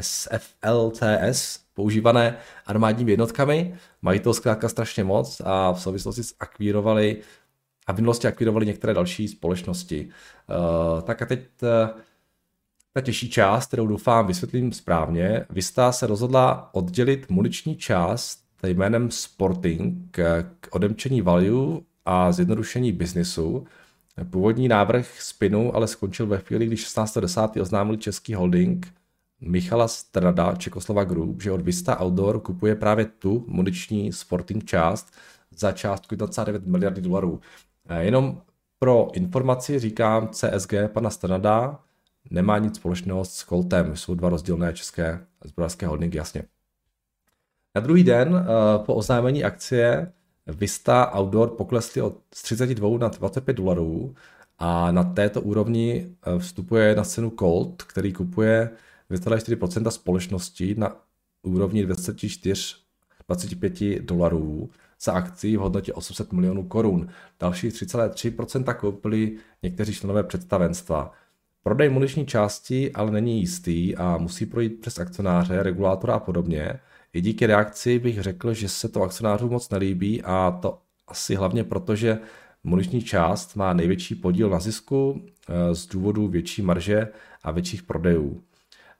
[0.00, 3.74] SFLTS, používané armádními jednotkami.
[4.02, 7.22] Mají to zkrátka strašně moc a v souvislosti s akvírovali
[7.86, 10.08] a v minulosti akvírovali některé další společnosti.
[10.48, 11.68] Uh, tak a teď uh,
[12.98, 15.44] ta těžší část, kterou doufám vysvětlím správně.
[15.50, 19.94] Vista se rozhodla oddělit muniční část jménem Sporting
[20.60, 23.66] k odemčení value a zjednodušení biznisu.
[24.30, 27.62] Původní návrh spinu ale skončil ve chvíli, kdy 16.10.
[27.62, 28.94] oznámil český holding
[29.40, 35.12] Michala Strada Čekoslova Group, že od Vista Outdoor kupuje právě tu muniční sporting část
[35.50, 37.40] za částku 1,9 miliardy dolarů.
[37.98, 38.40] Jenom
[38.78, 41.80] pro informaci říkám CSG pana Strada,
[42.30, 43.96] nemá nic společného s Coltem.
[43.96, 46.42] Jsou dva rozdílné české zbrojařské hodinky, jasně.
[47.74, 50.12] Na druhý den uh, po oznámení akcie
[50.46, 54.14] Vista Outdoor poklesly od 32 na 25 dolarů
[54.58, 58.70] a na této úrovni eh, vstupuje na cenu Colt, který kupuje
[59.10, 60.96] 2,4% společnosti na
[61.42, 62.74] úrovni 24
[63.28, 67.08] 25 dolarů za akci v hodnotě 800 milionů korun.
[67.40, 71.12] Další 3,3% koupili někteří členové představenstva.
[71.68, 76.80] Prodej muniční části ale není jistý a musí projít přes akcionáře, regulátora a podobně.
[77.12, 81.64] I díky reakci bych řekl, že se to akcionářům moc nelíbí a to asi hlavně
[81.64, 82.18] proto, že
[82.64, 87.08] muniční část má největší podíl na zisku eh, z důvodu větší marže
[87.42, 88.42] a větších prodejů.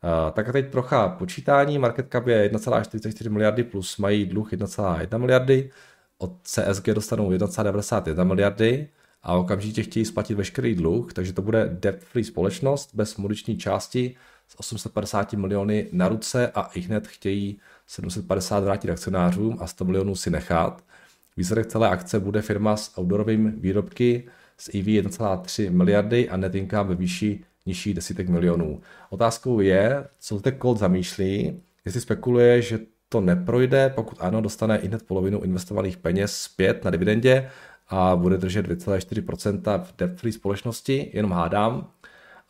[0.04, 1.78] Eh, tak a teď trocha počítání.
[1.78, 5.70] Market cap je 1,44 miliardy plus mají dluh 1,1 miliardy.
[6.18, 8.88] Od CSG dostanou 1,91 miliardy
[9.22, 14.16] a okamžitě chtějí splatit veškerý dluh, takže to bude debt-free společnost bez muniční části
[14.48, 20.14] s 850 miliony na ruce a i hned chtějí 750 vrátit akcionářům a 100 milionů
[20.14, 20.84] si nechat.
[21.36, 26.88] Výsledek celé akce bude firma s outdoorovými výrobky s EV 1,3 miliardy a net income
[26.88, 28.80] ve výši nižší desítek milionů.
[29.10, 34.88] Otázkou je, co zde Colt zamýšlí, jestli spekuluje, že to neprojde, pokud ano, dostane i
[34.88, 37.50] hned polovinu investovaných peněz zpět na dividendě
[37.88, 41.90] a bude držet 2,4% v debt-free společnosti, jenom hádám.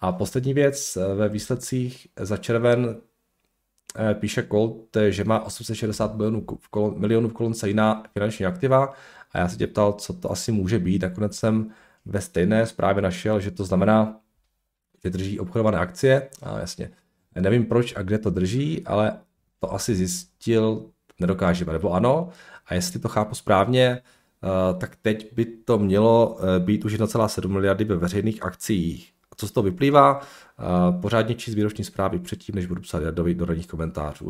[0.01, 2.97] A poslední věc, ve výsledcích za červen
[3.97, 8.95] eh, píše Colt, že má 860 milionů v, kolon, milionů v kolonce jiná finanční aktiva
[9.33, 11.03] a já se tě ptal, co to asi může být.
[11.03, 11.71] Nakonec jsem
[12.05, 14.21] ve stejné zprávě našel, že to znamená,
[15.05, 16.29] že drží obchodované akcie.
[16.43, 16.91] A jasně,
[17.41, 19.21] nevím proč a kde to drží, ale
[19.61, 22.29] to asi zjistil nedokážeme, nebo ano.
[22.67, 24.18] A jestli to chápu správně, Eh,
[24.79, 29.13] tak teď by to mělo eh, být už 1,7 miliardy ve veřejných akcích.
[29.37, 30.21] Co z toho vyplývá?
[30.21, 34.29] Eh, pořádně číst výroční zprávy předtím, než budu psát do, do ranních komentářů.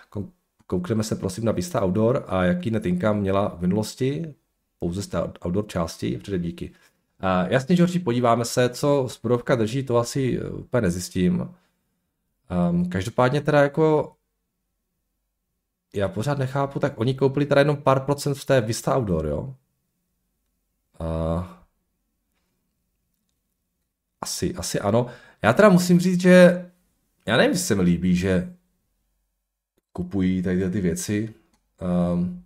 [0.66, 4.34] Koukneme se prosím na Vista Outdoor a jaký net income měla v minulosti,
[4.78, 6.72] pouze z té outdoor části, předem díky.
[7.48, 11.48] Jasně, Georgi, podíváme se, co zbrojovka drží, to asi úplně nezjistím.
[12.70, 14.13] Um, každopádně teda jako
[15.94, 19.54] já pořád nechápu, tak oni koupili teda jenom pár procent v té Vista Outdoor, jo?
[21.00, 21.44] Uh,
[24.20, 25.06] asi, asi ano.
[25.42, 26.70] Já teda musím říct, že
[27.26, 28.54] já nevím, jestli se mi líbí, že
[29.92, 31.34] kupují tady ty věci.
[32.12, 32.44] Um,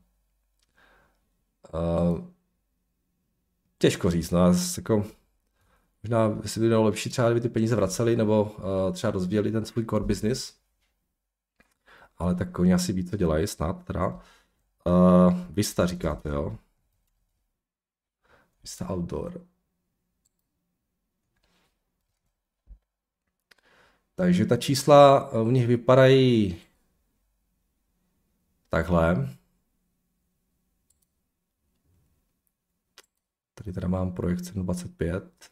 [1.74, 2.20] uh,
[3.78, 5.05] těžko říct, no, jako,
[6.03, 9.84] možná by bylo lepší třeba, kdyby ty peníze vraceli, nebo uh, třeba rozvíjeli ten svůj
[9.84, 10.57] core business,
[12.18, 14.06] ale tak oni asi ví, co dělají, snad teda.
[14.86, 16.58] Uh, Vista říkáte, jo?
[18.62, 19.46] Vista Outdoor.
[24.14, 26.60] Takže ta čísla u nich vypadají
[28.68, 29.36] takhle.
[33.54, 35.50] Tady teda mám projekt 725.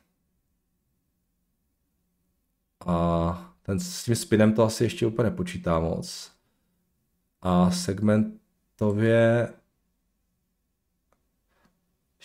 [2.87, 6.36] A ten s tím spinem to asi ještě úplně nepočítá moc.
[7.49, 9.55] A segmentově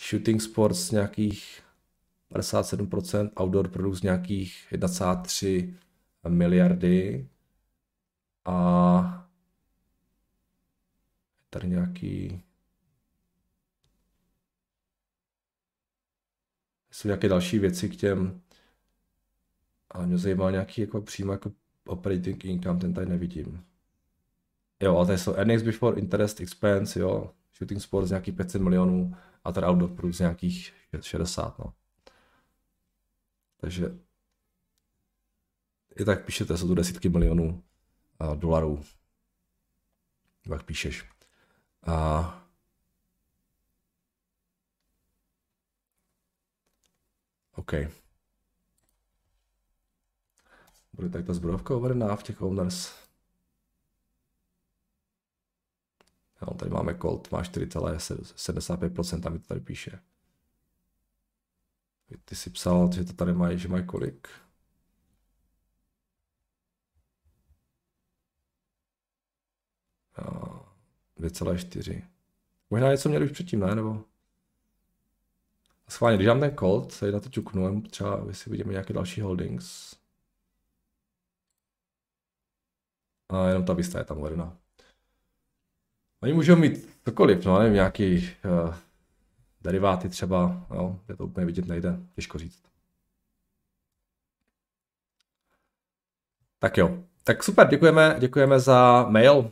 [0.08, 1.62] shooting sports nějakých
[2.30, 5.74] 57%, outdoor product nějakých 1,3
[6.28, 7.28] miliardy
[8.44, 9.28] a
[11.50, 12.42] tady nějaký
[16.90, 18.42] jsou nějaké další věci k těm
[19.90, 21.52] ale mě zajímá nějaký jako přímo jako
[21.86, 23.71] operating income, ten tady nevidím.
[24.82, 29.52] Jo, a tady jsou earnings before interest expense, jo, shooting sports nějakých 500 milionů a
[29.52, 31.74] tady outdoor plus nějakých 60, no.
[33.56, 33.98] Takže
[36.00, 37.62] i tak píšete, jsou tu desítky milionů
[38.20, 38.84] uh, dolarů.
[40.46, 41.04] Jak píšeš.
[41.86, 42.44] A
[47.54, 47.72] OK.
[50.92, 53.01] Bude tak ta zbrojovka uvedená v těch owners.
[56.42, 60.02] Jo, tady máme Colt, má 4,75%, tam mi to tady píše.
[62.24, 64.28] Ty jsi psal, že to tady mají, že mají kolik?
[70.18, 70.66] Jo,
[71.18, 72.02] 2,4.
[72.70, 73.74] Možná něco měli už předtím, ne?
[73.74, 74.04] Nebo?
[75.88, 79.96] Schválně, když dám ten Colt, tady na to čuknu, třeba jestli vidíme nějaké další holdings.
[83.28, 84.61] A jenom ta vista je tam uvedena.
[86.22, 88.74] Oni můžou mít cokoliv, no nevím, nějaký uh,
[89.60, 92.62] deriváty třeba, jo, kde to úplně vidět nejde, těžko říct.
[96.58, 99.50] Tak jo, tak super, děkujeme, děkujeme za mail uh,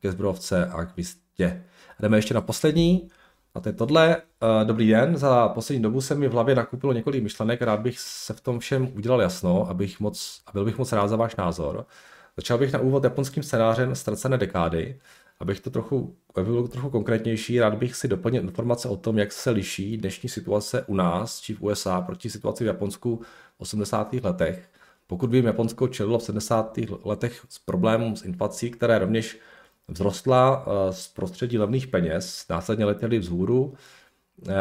[0.00, 1.64] ke zbrovce a k vistě.
[2.00, 3.08] Jdeme ještě na poslední,
[3.54, 4.16] a to je tohle.
[4.16, 7.98] Uh, dobrý den, za poslední dobu se mi v hlavě nakupilo několik myšlenek, rád bych
[7.98, 11.36] se v tom všem udělal jasno, abych moc, a byl bych moc rád za váš
[11.36, 11.86] názor.
[12.36, 15.00] Začal bych na úvod japonským scénářem Ztracené dekády,
[15.40, 19.32] abych to trochu, aby bylo trochu konkrétnější, rád bych si doplnil informace o tom, jak
[19.32, 23.20] se liší dnešní situace u nás či v USA proti situaci v Japonsku
[23.56, 24.12] v 80.
[24.12, 24.70] letech.
[25.06, 26.78] Pokud vím, Japonsko čelilo v 70.
[27.04, 29.38] letech s problémem s inflací, které rovněž
[29.92, 33.74] vzrostla eh, z prostředí levných peněz, následně letěly vzhůru,
[34.48, 34.52] eh,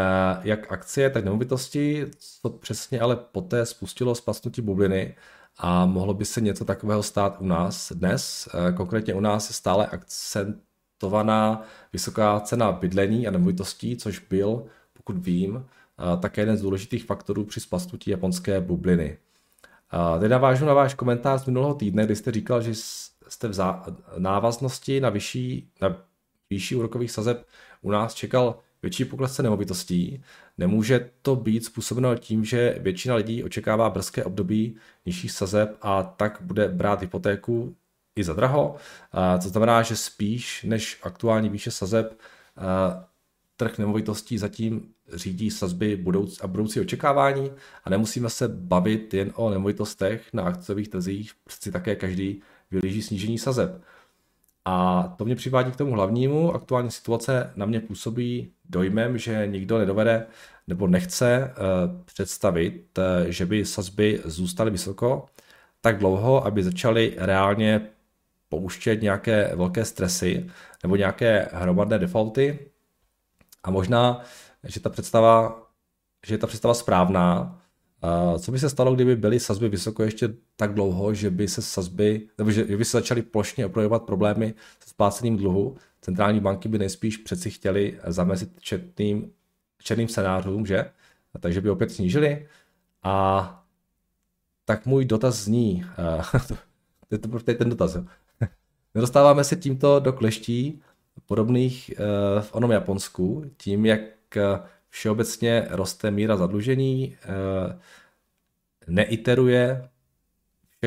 [0.44, 5.16] jak akcie, tak nemovitosti, co přesně ale poté spustilo spasnutí bubliny
[5.58, 8.50] a mohlo by se něco takového stát u nás dnes.
[8.70, 9.88] Eh, konkrétně u nás je stále
[10.98, 11.62] akcentovaná
[11.94, 15.66] vysoká cena bydlení a nemovitostí, což byl, pokud vím,
[16.20, 19.18] také jeden z důležitých faktorů při spastutí japonské bubliny.
[20.20, 23.58] Teď navážu na váš komentář z minulého týdne, kdy jste říkal, že jste v
[24.18, 25.96] návaznosti na vyšší, na
[26.50, 27.46] vyšší úrokových sazeb
[27.82, 30.24] u nás čekal větší pokles cen nemovitostí.
[30.58, 34.76] Nemůže to být způsobeno tím, že většina lidí očekává brzké období
[35.06, 37.76] nižších sazeb a tak bude brát hypotéku
[38.18, 38.76] i za draho.
[39.44, 42.20] To znamená, že spíš než aktuální výše sazeb
[43.58, 44.82] trh nemovitostí zatím
[45.14, 47.52] řídí sazby budouc a budoucí očekávání
[47.84, 52.42] a nemusíme se bavit jen o nemovitostech na akciových trzích, prostě také každý
[52.72, 53.82] vylíží snížení sazeb.
[54.66, 56.54] A to mě přivádí k tomu hlavnímu.
[56.54, 60.26] Aktuální situace na mě působí dojmem, že nikdo nedovede
[60.68, 65.26] nebo nechce uh, představit, uh, že by sazby zůstaly vysoko
[65.82, 67.90] tak dlouho, aby začaly reálně
[68.50, 70.50] pouštět nějaké velké stresy
[70.84, 72.60] nebo nějaké hromadné defaulty.
[73.64, 74.22] A možná,
[74.64, 75.64] že ta představa,
[76.26, 77.62] že je ta představa správná,
[78.40, 82.28] co by se stalo, kdyby byly sazby vysoko ještě tak dlouho, že by se sazby,
[82.38, 85.78] nebo že by se začaly plošně projevovat problémy se splácením dluhu?
[86.02, 89.32] Centrální banky by nejspíš přeci chtěli zamezit četným,
[89.84, 90.92] černým scénářům, že?
[91.34, 92.48] A takže by opět snížili.
[93.04, 93.66] A
[94.66, 95.86] tak můj dotaz zní,
[97.10, 97.98] to je ten dotaz,
[98.96, 100.82] Nedostáváme se tímto do kleští
[101.26, 104.00] podobných uh, v onom Japonsku, tím, jak
[104.90, 107.80] všeobecně roste míra zadlužení, eh,
[108.88, 109.90] neiteruje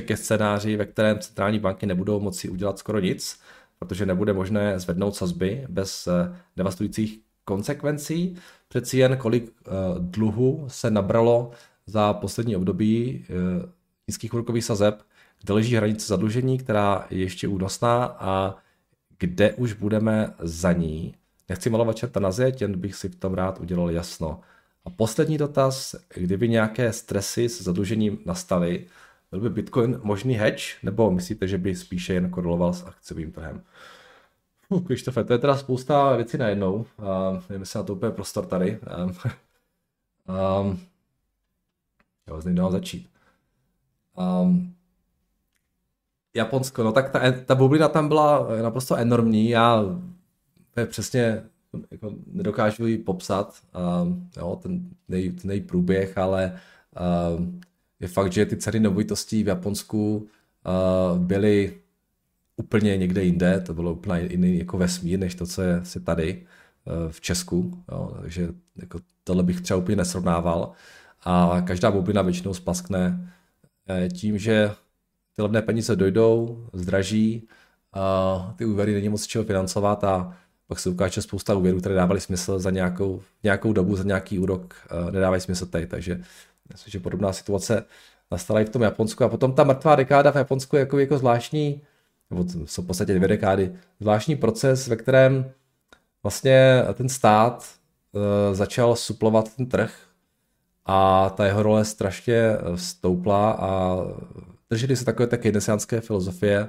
[0.00, 3.40] ke scénáři, ve kterém centrální banky nebudou moci udělat skoro nic,
[3.78, 8.36] protože nebude možné zvednout sazby bez eh, devastujících konsekvencí.
[8.68, 11.50] Přeci jen kolik eh, dluhu se nabralo
[11.86, 13.24] za poslední období
[14.08, 15.02] nízkých úrokových sazeb,
[15.42, 18.56] kde leží hranice zadlužení, která je ještě únosná a
[19.18, 21.14] kde už budeme za ní
[21.50, 24.40] Nechci malovat čerta na zeď, jen bych si v tom rád udělal jasno.
[24.84, 28.86] A poslední dotaz, kdyby nějaké stresy s zadlužením nastaly,
[29.30, 33.62] byl by Bitcoin možný hedge, nebo myslíte, že by spíše jen koreloval s akciovým trhem?
[34.68, 36.74] Uh, Krištofe, to je teda spousta věcí najednou.
[36.74, 36.84] Uh,
[37.48, 38.78] nevím, jestli na to úplně prostor tady.
[39.04, 39.14] Um,
[40.62, 40.80] um,
[42.40, 43.08] z nejde začít.
[44.42, 44.74] Um,
[46.36, 49.48] Japonsko, no tak ta, ta bublina tam byla naprosto enormní.
[49.48, 49.84] Já
[50.86, 51.42] přesně
[51.90, 56.58] jako nedokážu ji popsat, uh, jo, ten, nej, ten nej průběh, ale
[57.36, 57.46] uh,
[58.00, 61.80] je fakt, že ty ceny nemovitostí v Japonsku uh, byly
[62.56, 66.46] úplně někde jinde, to bylo úplně jiný jako vesmír, než to, co je si tady
[66.84, 70.72] uh, v Česku, jo, takže jako tohle bych třeba úplně nesrovnával.
[71.24, 73.32] A každá bublina většinou spaskne
[73.88, 74.70] uh, tím, že
[75.36, 77.48] ty levné peníze dojdou, zdraží,
[77.92, 82.20] a ty úvěry není moc čeho financovat a pak se ukáže spousta úvěrů, které dávaly
[82.20, 84.74] smysl za nějakou, nějakou dobu, za nějaký úrok,
[85.10, 86.20] nedávají smysl teď, takže
[86.72, 87.84] myslím, že podobná situace
[88.30, 89.24] nastala i v tom Japonsku.
[89.24, 91.82] A potom ta mrtvá dekáda v Japonsku je jako, jako zvláštní,
[92.30, 95.50] nebo jsou v podstatě dvě dekády, zvláštní proces, ve kterém
[96.22, 97.68] vlastně ten stát
[98.12, 99.94] uh, začal suplovat ten trh
[100.86, 103.96] a ta jeho role strašně stoupla a
[104.70, 106.68] drželi se takové také keynesiánské filozofie,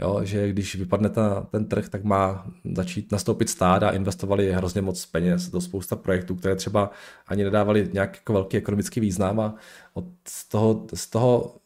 [0.00, 4.82] jo, že když vypadne ta, ten trh, tak má začít nastoupit stát a investovali hrozně
[4.82, 6.90] moc peněz do spousta projektů, které třeba
[7.26, 9.54] ani nedávali nějak jako velký ekonomický význam a
[9.94, 10.04] od
[10.48, 11.56] toho, z toho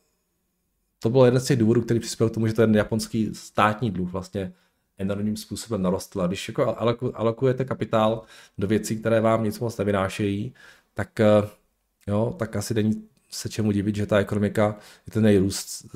[0.98, 4.12] to byl jeden z těch důvodů, který přispěl k tomu, že ten japonský státní dluh
[4.12, 4.52] vlastně
[4.98, 6.22] enormním způsobem narostl.
[6.22, 6.76] A když jako
[7.14, 8.22] alokujete kapitál
[8.58, 10.54] do věcí, které vám nic moc nevynášejí,
[10.94, 11.48] tak, eh,
[12.06, 15.86] jo, tak asi není se čemu divit, že ta ekonomika, je ten její růst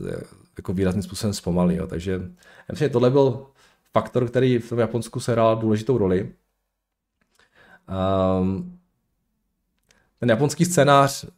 [0.56, 1.76] jako výrazným způsobem zpomalí.
[1.76, 1.86] Jo.
[1.86, 3.46] Takže já myslím, že tohle byl
[3.92, 6.32] faktor, který v tom Japonsku sehrál důležitou roli.
[8.40, 8.78] Um,
[10.18, 11.28] ten japonský scénář v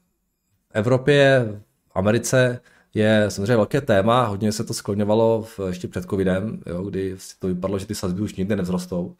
[0.70, 1.47] Evropě,
[1.88, 2.61] v Americe
[2.95, 7.47] je samozřejmě velké téma, hodně se to skloňovalo v, ještě před covidem, jo, kdy to
[7.47, 9.16] vypadalo, že ty sazby už nikdy nevzrostou,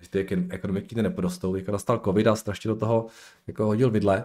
[0.00, 1.54] že ty ekonomiky nikdy nepodostou.
[1.54, 3.06] Teďka nastal covid a strašně do toho
[3.46, 4.24] jako hodil vidle.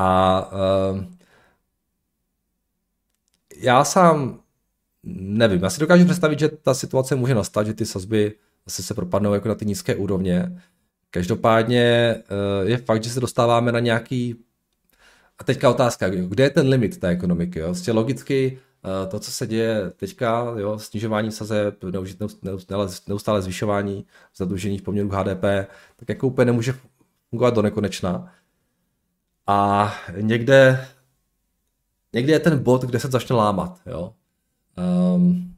[0.00, 0.50] A
[0.92, 1.04] uh,
[3.56, 4.40] já sám
[5.04, 8.34] nevím, já si dokážu představit, že ta situace může nastat, že ty sazby
[8.66, 10.62] zase se propadnou jako na ty nízké úrovně.
[11.10, 14.36] Každopádně uh, je fakt, že se dostáváme na nějaký
[15.38, 17.58] a teďka otázka, kde je ten limit té ekonomiky?
[17.58, 17.66] Jo?
[17.66, 21.84] Vlastně logicky uh, to, co se děje teďka, jo, snižování sazeb,
[22.42, 25.42] neustále, neustále zvyšování zadlužení v poměru HDP,
[25.96, 26.74] tak jako úplně nemůže
[27.30, 28.32] fungovat do nekonečna.
[29.48, 30.88] A někde,
[32.12, 33.80] někde je ten bod, kde se začne lámat.
[33.86, 34.14] Jo?
[35.14, 35.54] Um,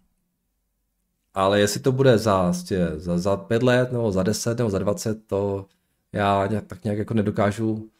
[1.34, 4.78] ale jestli to bude za, vlastně, za, za pět let, nebo za deset, nebo za
[4.78, 5.66] dvacet, to
[6.12, 7.90] já nějak, tak nějak jako nedokážu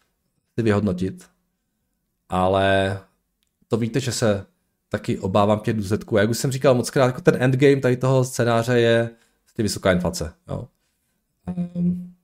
[0.54, 1.28] si vyhodnotit.
[2.28, 3.00] Ale
[3.68, 4.46] to víte, že se
[4.88, 6.16] taky obávám těch důsledků.
[6.16, 9.10] Jak už jsem říkal moc krát, jako ten endgame tady toho scénáře je
[9.58, 10.34] vysoká inflace.
[10.48, 10.68] Jo.
[11.74, 12.14] Um,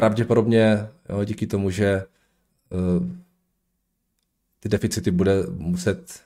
[0.00, 2.04] pravděpodobně jo, díky tomu, že
[2.70, 3.06] uh,
[4.60, 6.20] ty deficity bude muset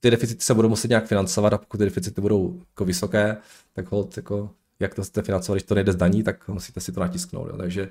[0.00, 3.36] ty deficity se budou muset nějak financovat a pokud ty deficity budou jako vysoké,
[3.72, 4.50] tak hold, jako,
[4.80, 7.48] jak to chcete financovat, když to nejde z daní, tak musíte si to natisknout.
[7.48, 7.56] Jo.
[7.56, 7.90] Takže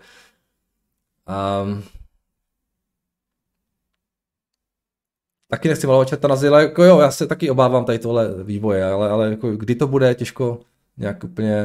[1.63, 1.84] um,
[5.47, 8.86] taky nechci malovat čerta na ale jako jo, já se taky obávám tady tohle vývoje,
[8.86, 10.61] ale, ale jako kdy to bude, těžko
[10.97, 11.55] nějak úplně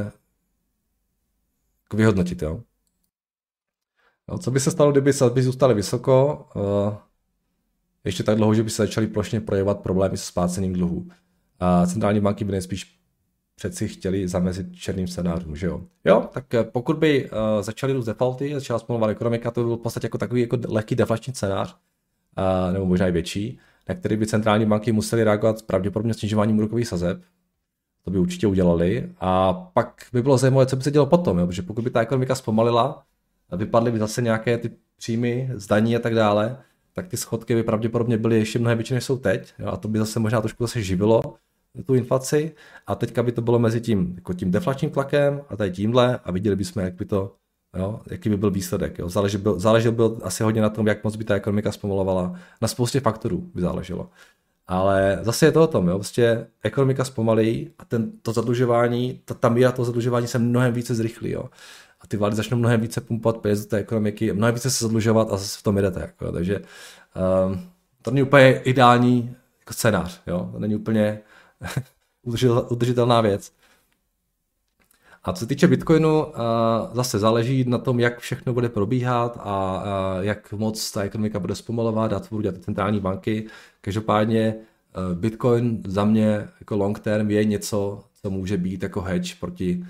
[1.85, 2.63] jako vyhodnotit, jo.
[4.39, 6.95] Co by se stalo, kdyby sazby zůstaly vysoko, uh,
[8.05, 11.07] ještě tak dlouho, že by se začaly plošně projevovat problémy s splácením dluhů.
[11.61, 13.01] A centrální banky by nejspíš
[13.57, 15.81] přeci chtěli zamezit černým scénářům, že jo?
[16.05, 19.77] Jo, tak eh, pokud by uh, začaly růst defaulty, začala zpomalovat ekonomika, to by byl
[19.77, 21.77] v podstatě jako takový jako lehký deflační scénář,
[22.39, 23.59] uh, nebo možná i větší,
[23.89, 27.23] na který by centrální banky musely reagovat pravděpodobně snižováním úrokových sazeb.
[28.05, 29.13] To by určitě udělali.
[29.21, 31.47] A pak by bylo zajímavé, co by se dělo potom, jo?
[31.47, 33.03] protože pokud by ta ekonomika zpomalila,
[33.57, 36.59] vypadly by zase nějaké ty příjmy, zdaní a tak dále,
[36.93, 39.55] tak ty schodky by pravděpodobně byly ještě mnohem větší, než jsou teď.
[39.59, 39.69] Jo?
[39.69, 41.23] A to by zase možná trošku zase živilo
[41.87, 42.55] tu inflaci.
[42.87, 46.33] A teďka by to bylo mezi tím, jako tím deflačním tlakem a tady tímhle a
[46.33, 47.35] viděli bychom, jak by to,
[47.77, 48.01] jo?
[48.11, 48.99] jaký by byl výsledek.
[48.99, 49.09] Jo?
[49.09, 52.35] Záležel, byl, záležel byl asi hodně na tom, jak moc by ta ekonomika zpomalovala.
[52.61, 54.11] Na spoustě faktorů by záleželo.
[54.67, 55.99] Ale zase je to o tom, jo?
[55.99, 60.95] Prostě ekonomika zpomalí a ten, to zadlužování, ta, ta míra toho zadlužování se mnohem více
[60.95, 61.31] zrychlí.
[61.31, 61.45] Jo?
[62.11, 65.37] Ty vlády začnou mnohem více pumpovat peněz do té ekonomiky, mnohem více se zadlužovat a
[65.37, 66.01] zase v tom jdete.
[66.01, 67.71] Jako, takže um,
[68.03, 70.49] to není úplně ideální jako scénář, jo?
[70.53, 71.21] to není úplně
[72.69, 73.53] udržitelná věc.
[75.25, 76.33] A co se týče Bitcoinu, uh,
[76.93, 81.55] zase záleží na tom, jak všechno bude probíhat a uh, jak moc ta ekonomika bude
[81.55, 83.47] zpomalovat a co budou dělat centrální banky.
[83.81, 84.55] Každopádně
[85.15, 89.85] Bitcoin za mě jako long term je něco, co může být jako hedge proti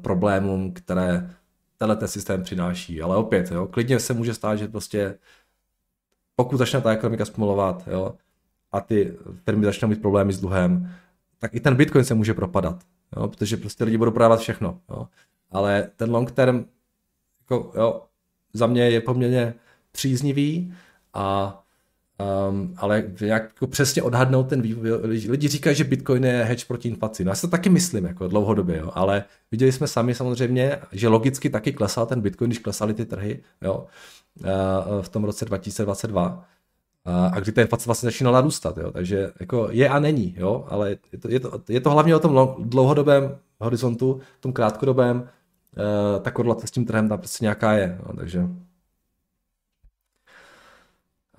[0.00, 1.30] problémům, které
[1.76, 3.02] tenhle ten systém přináší.
[3.02, 5.18] Ale opět, jo, klidně se může stát, že prostě
[6.36, 8.14] pokud začne ta ekonomika zpomalovat, jo,
[8.72, 10.94] a ty firmy začnou mít problémy s dluhem,
[11.38, 12.84] tak i ten Bitcoin se může propadat,
[13.16, 14.80] jo, protože prostě lidi budou prodávat všechno.
[14.90, 15.08] Jo.
[15.50, 16.64] Ale ten long term,
[17.40, 18.02] jako, jo,
[18.52, 19.54] za mě je poměrně
[19.92, 20.74] příznivý
[21.14, 21.65] a
[22.48, 24.90] Um, ale jak jako přesně odhadnout ten vývoj,
[25.28, 27.24] lidi říkají, že Bitcoin je hedge proti inflaci.
[27.24, 28.90] No já si to taky myslím, jako dlouhodobě, jo.
[28.94, 33.42] ale viděli jsme sami samozřejmě, že logicky taky klesal ten Bitcoin, když klesaly ty trhy,
[33.62, 33.86] jo,
[34.40, 36.44] uh, v tom roce 2022,
[37.06, 38.90] uh, a kdy ta inflace vlastně začínala růstat, jo.
[38.90, 42.20] takže jako je a není, jo, ale je to, je to, je to hlavně o
[42.20, 47.98] tom dlouhodobém horizontu, tom krátkodobém, uh, ta korelace s tím trhem tam prostě nějaká je,
[48.06, 48.48] jo, takže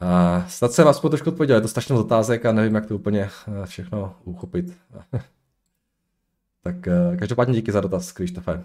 [0.01, 3.29] Uh, snad jsem aspoň trošku odpověděl, je to strašně otázek a nevím, jak to úplně
[3.47, 4.77] uh, všechno uchopit.
[6.61, 8.53] tak uh, každopádně díky za dotaz, Krištofe.
[8.53, 8.61] Uh,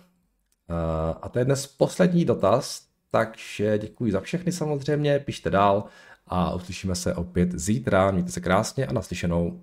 [1.23, 5.85] a to je dnes poslední dotaz, takže děkuji za všechny samozřejmě, pište dál
[6.27, 8.11] a uslyšíme se opět zítra.
[8.11, 9.61] Mějte se krásně a naslyšenou.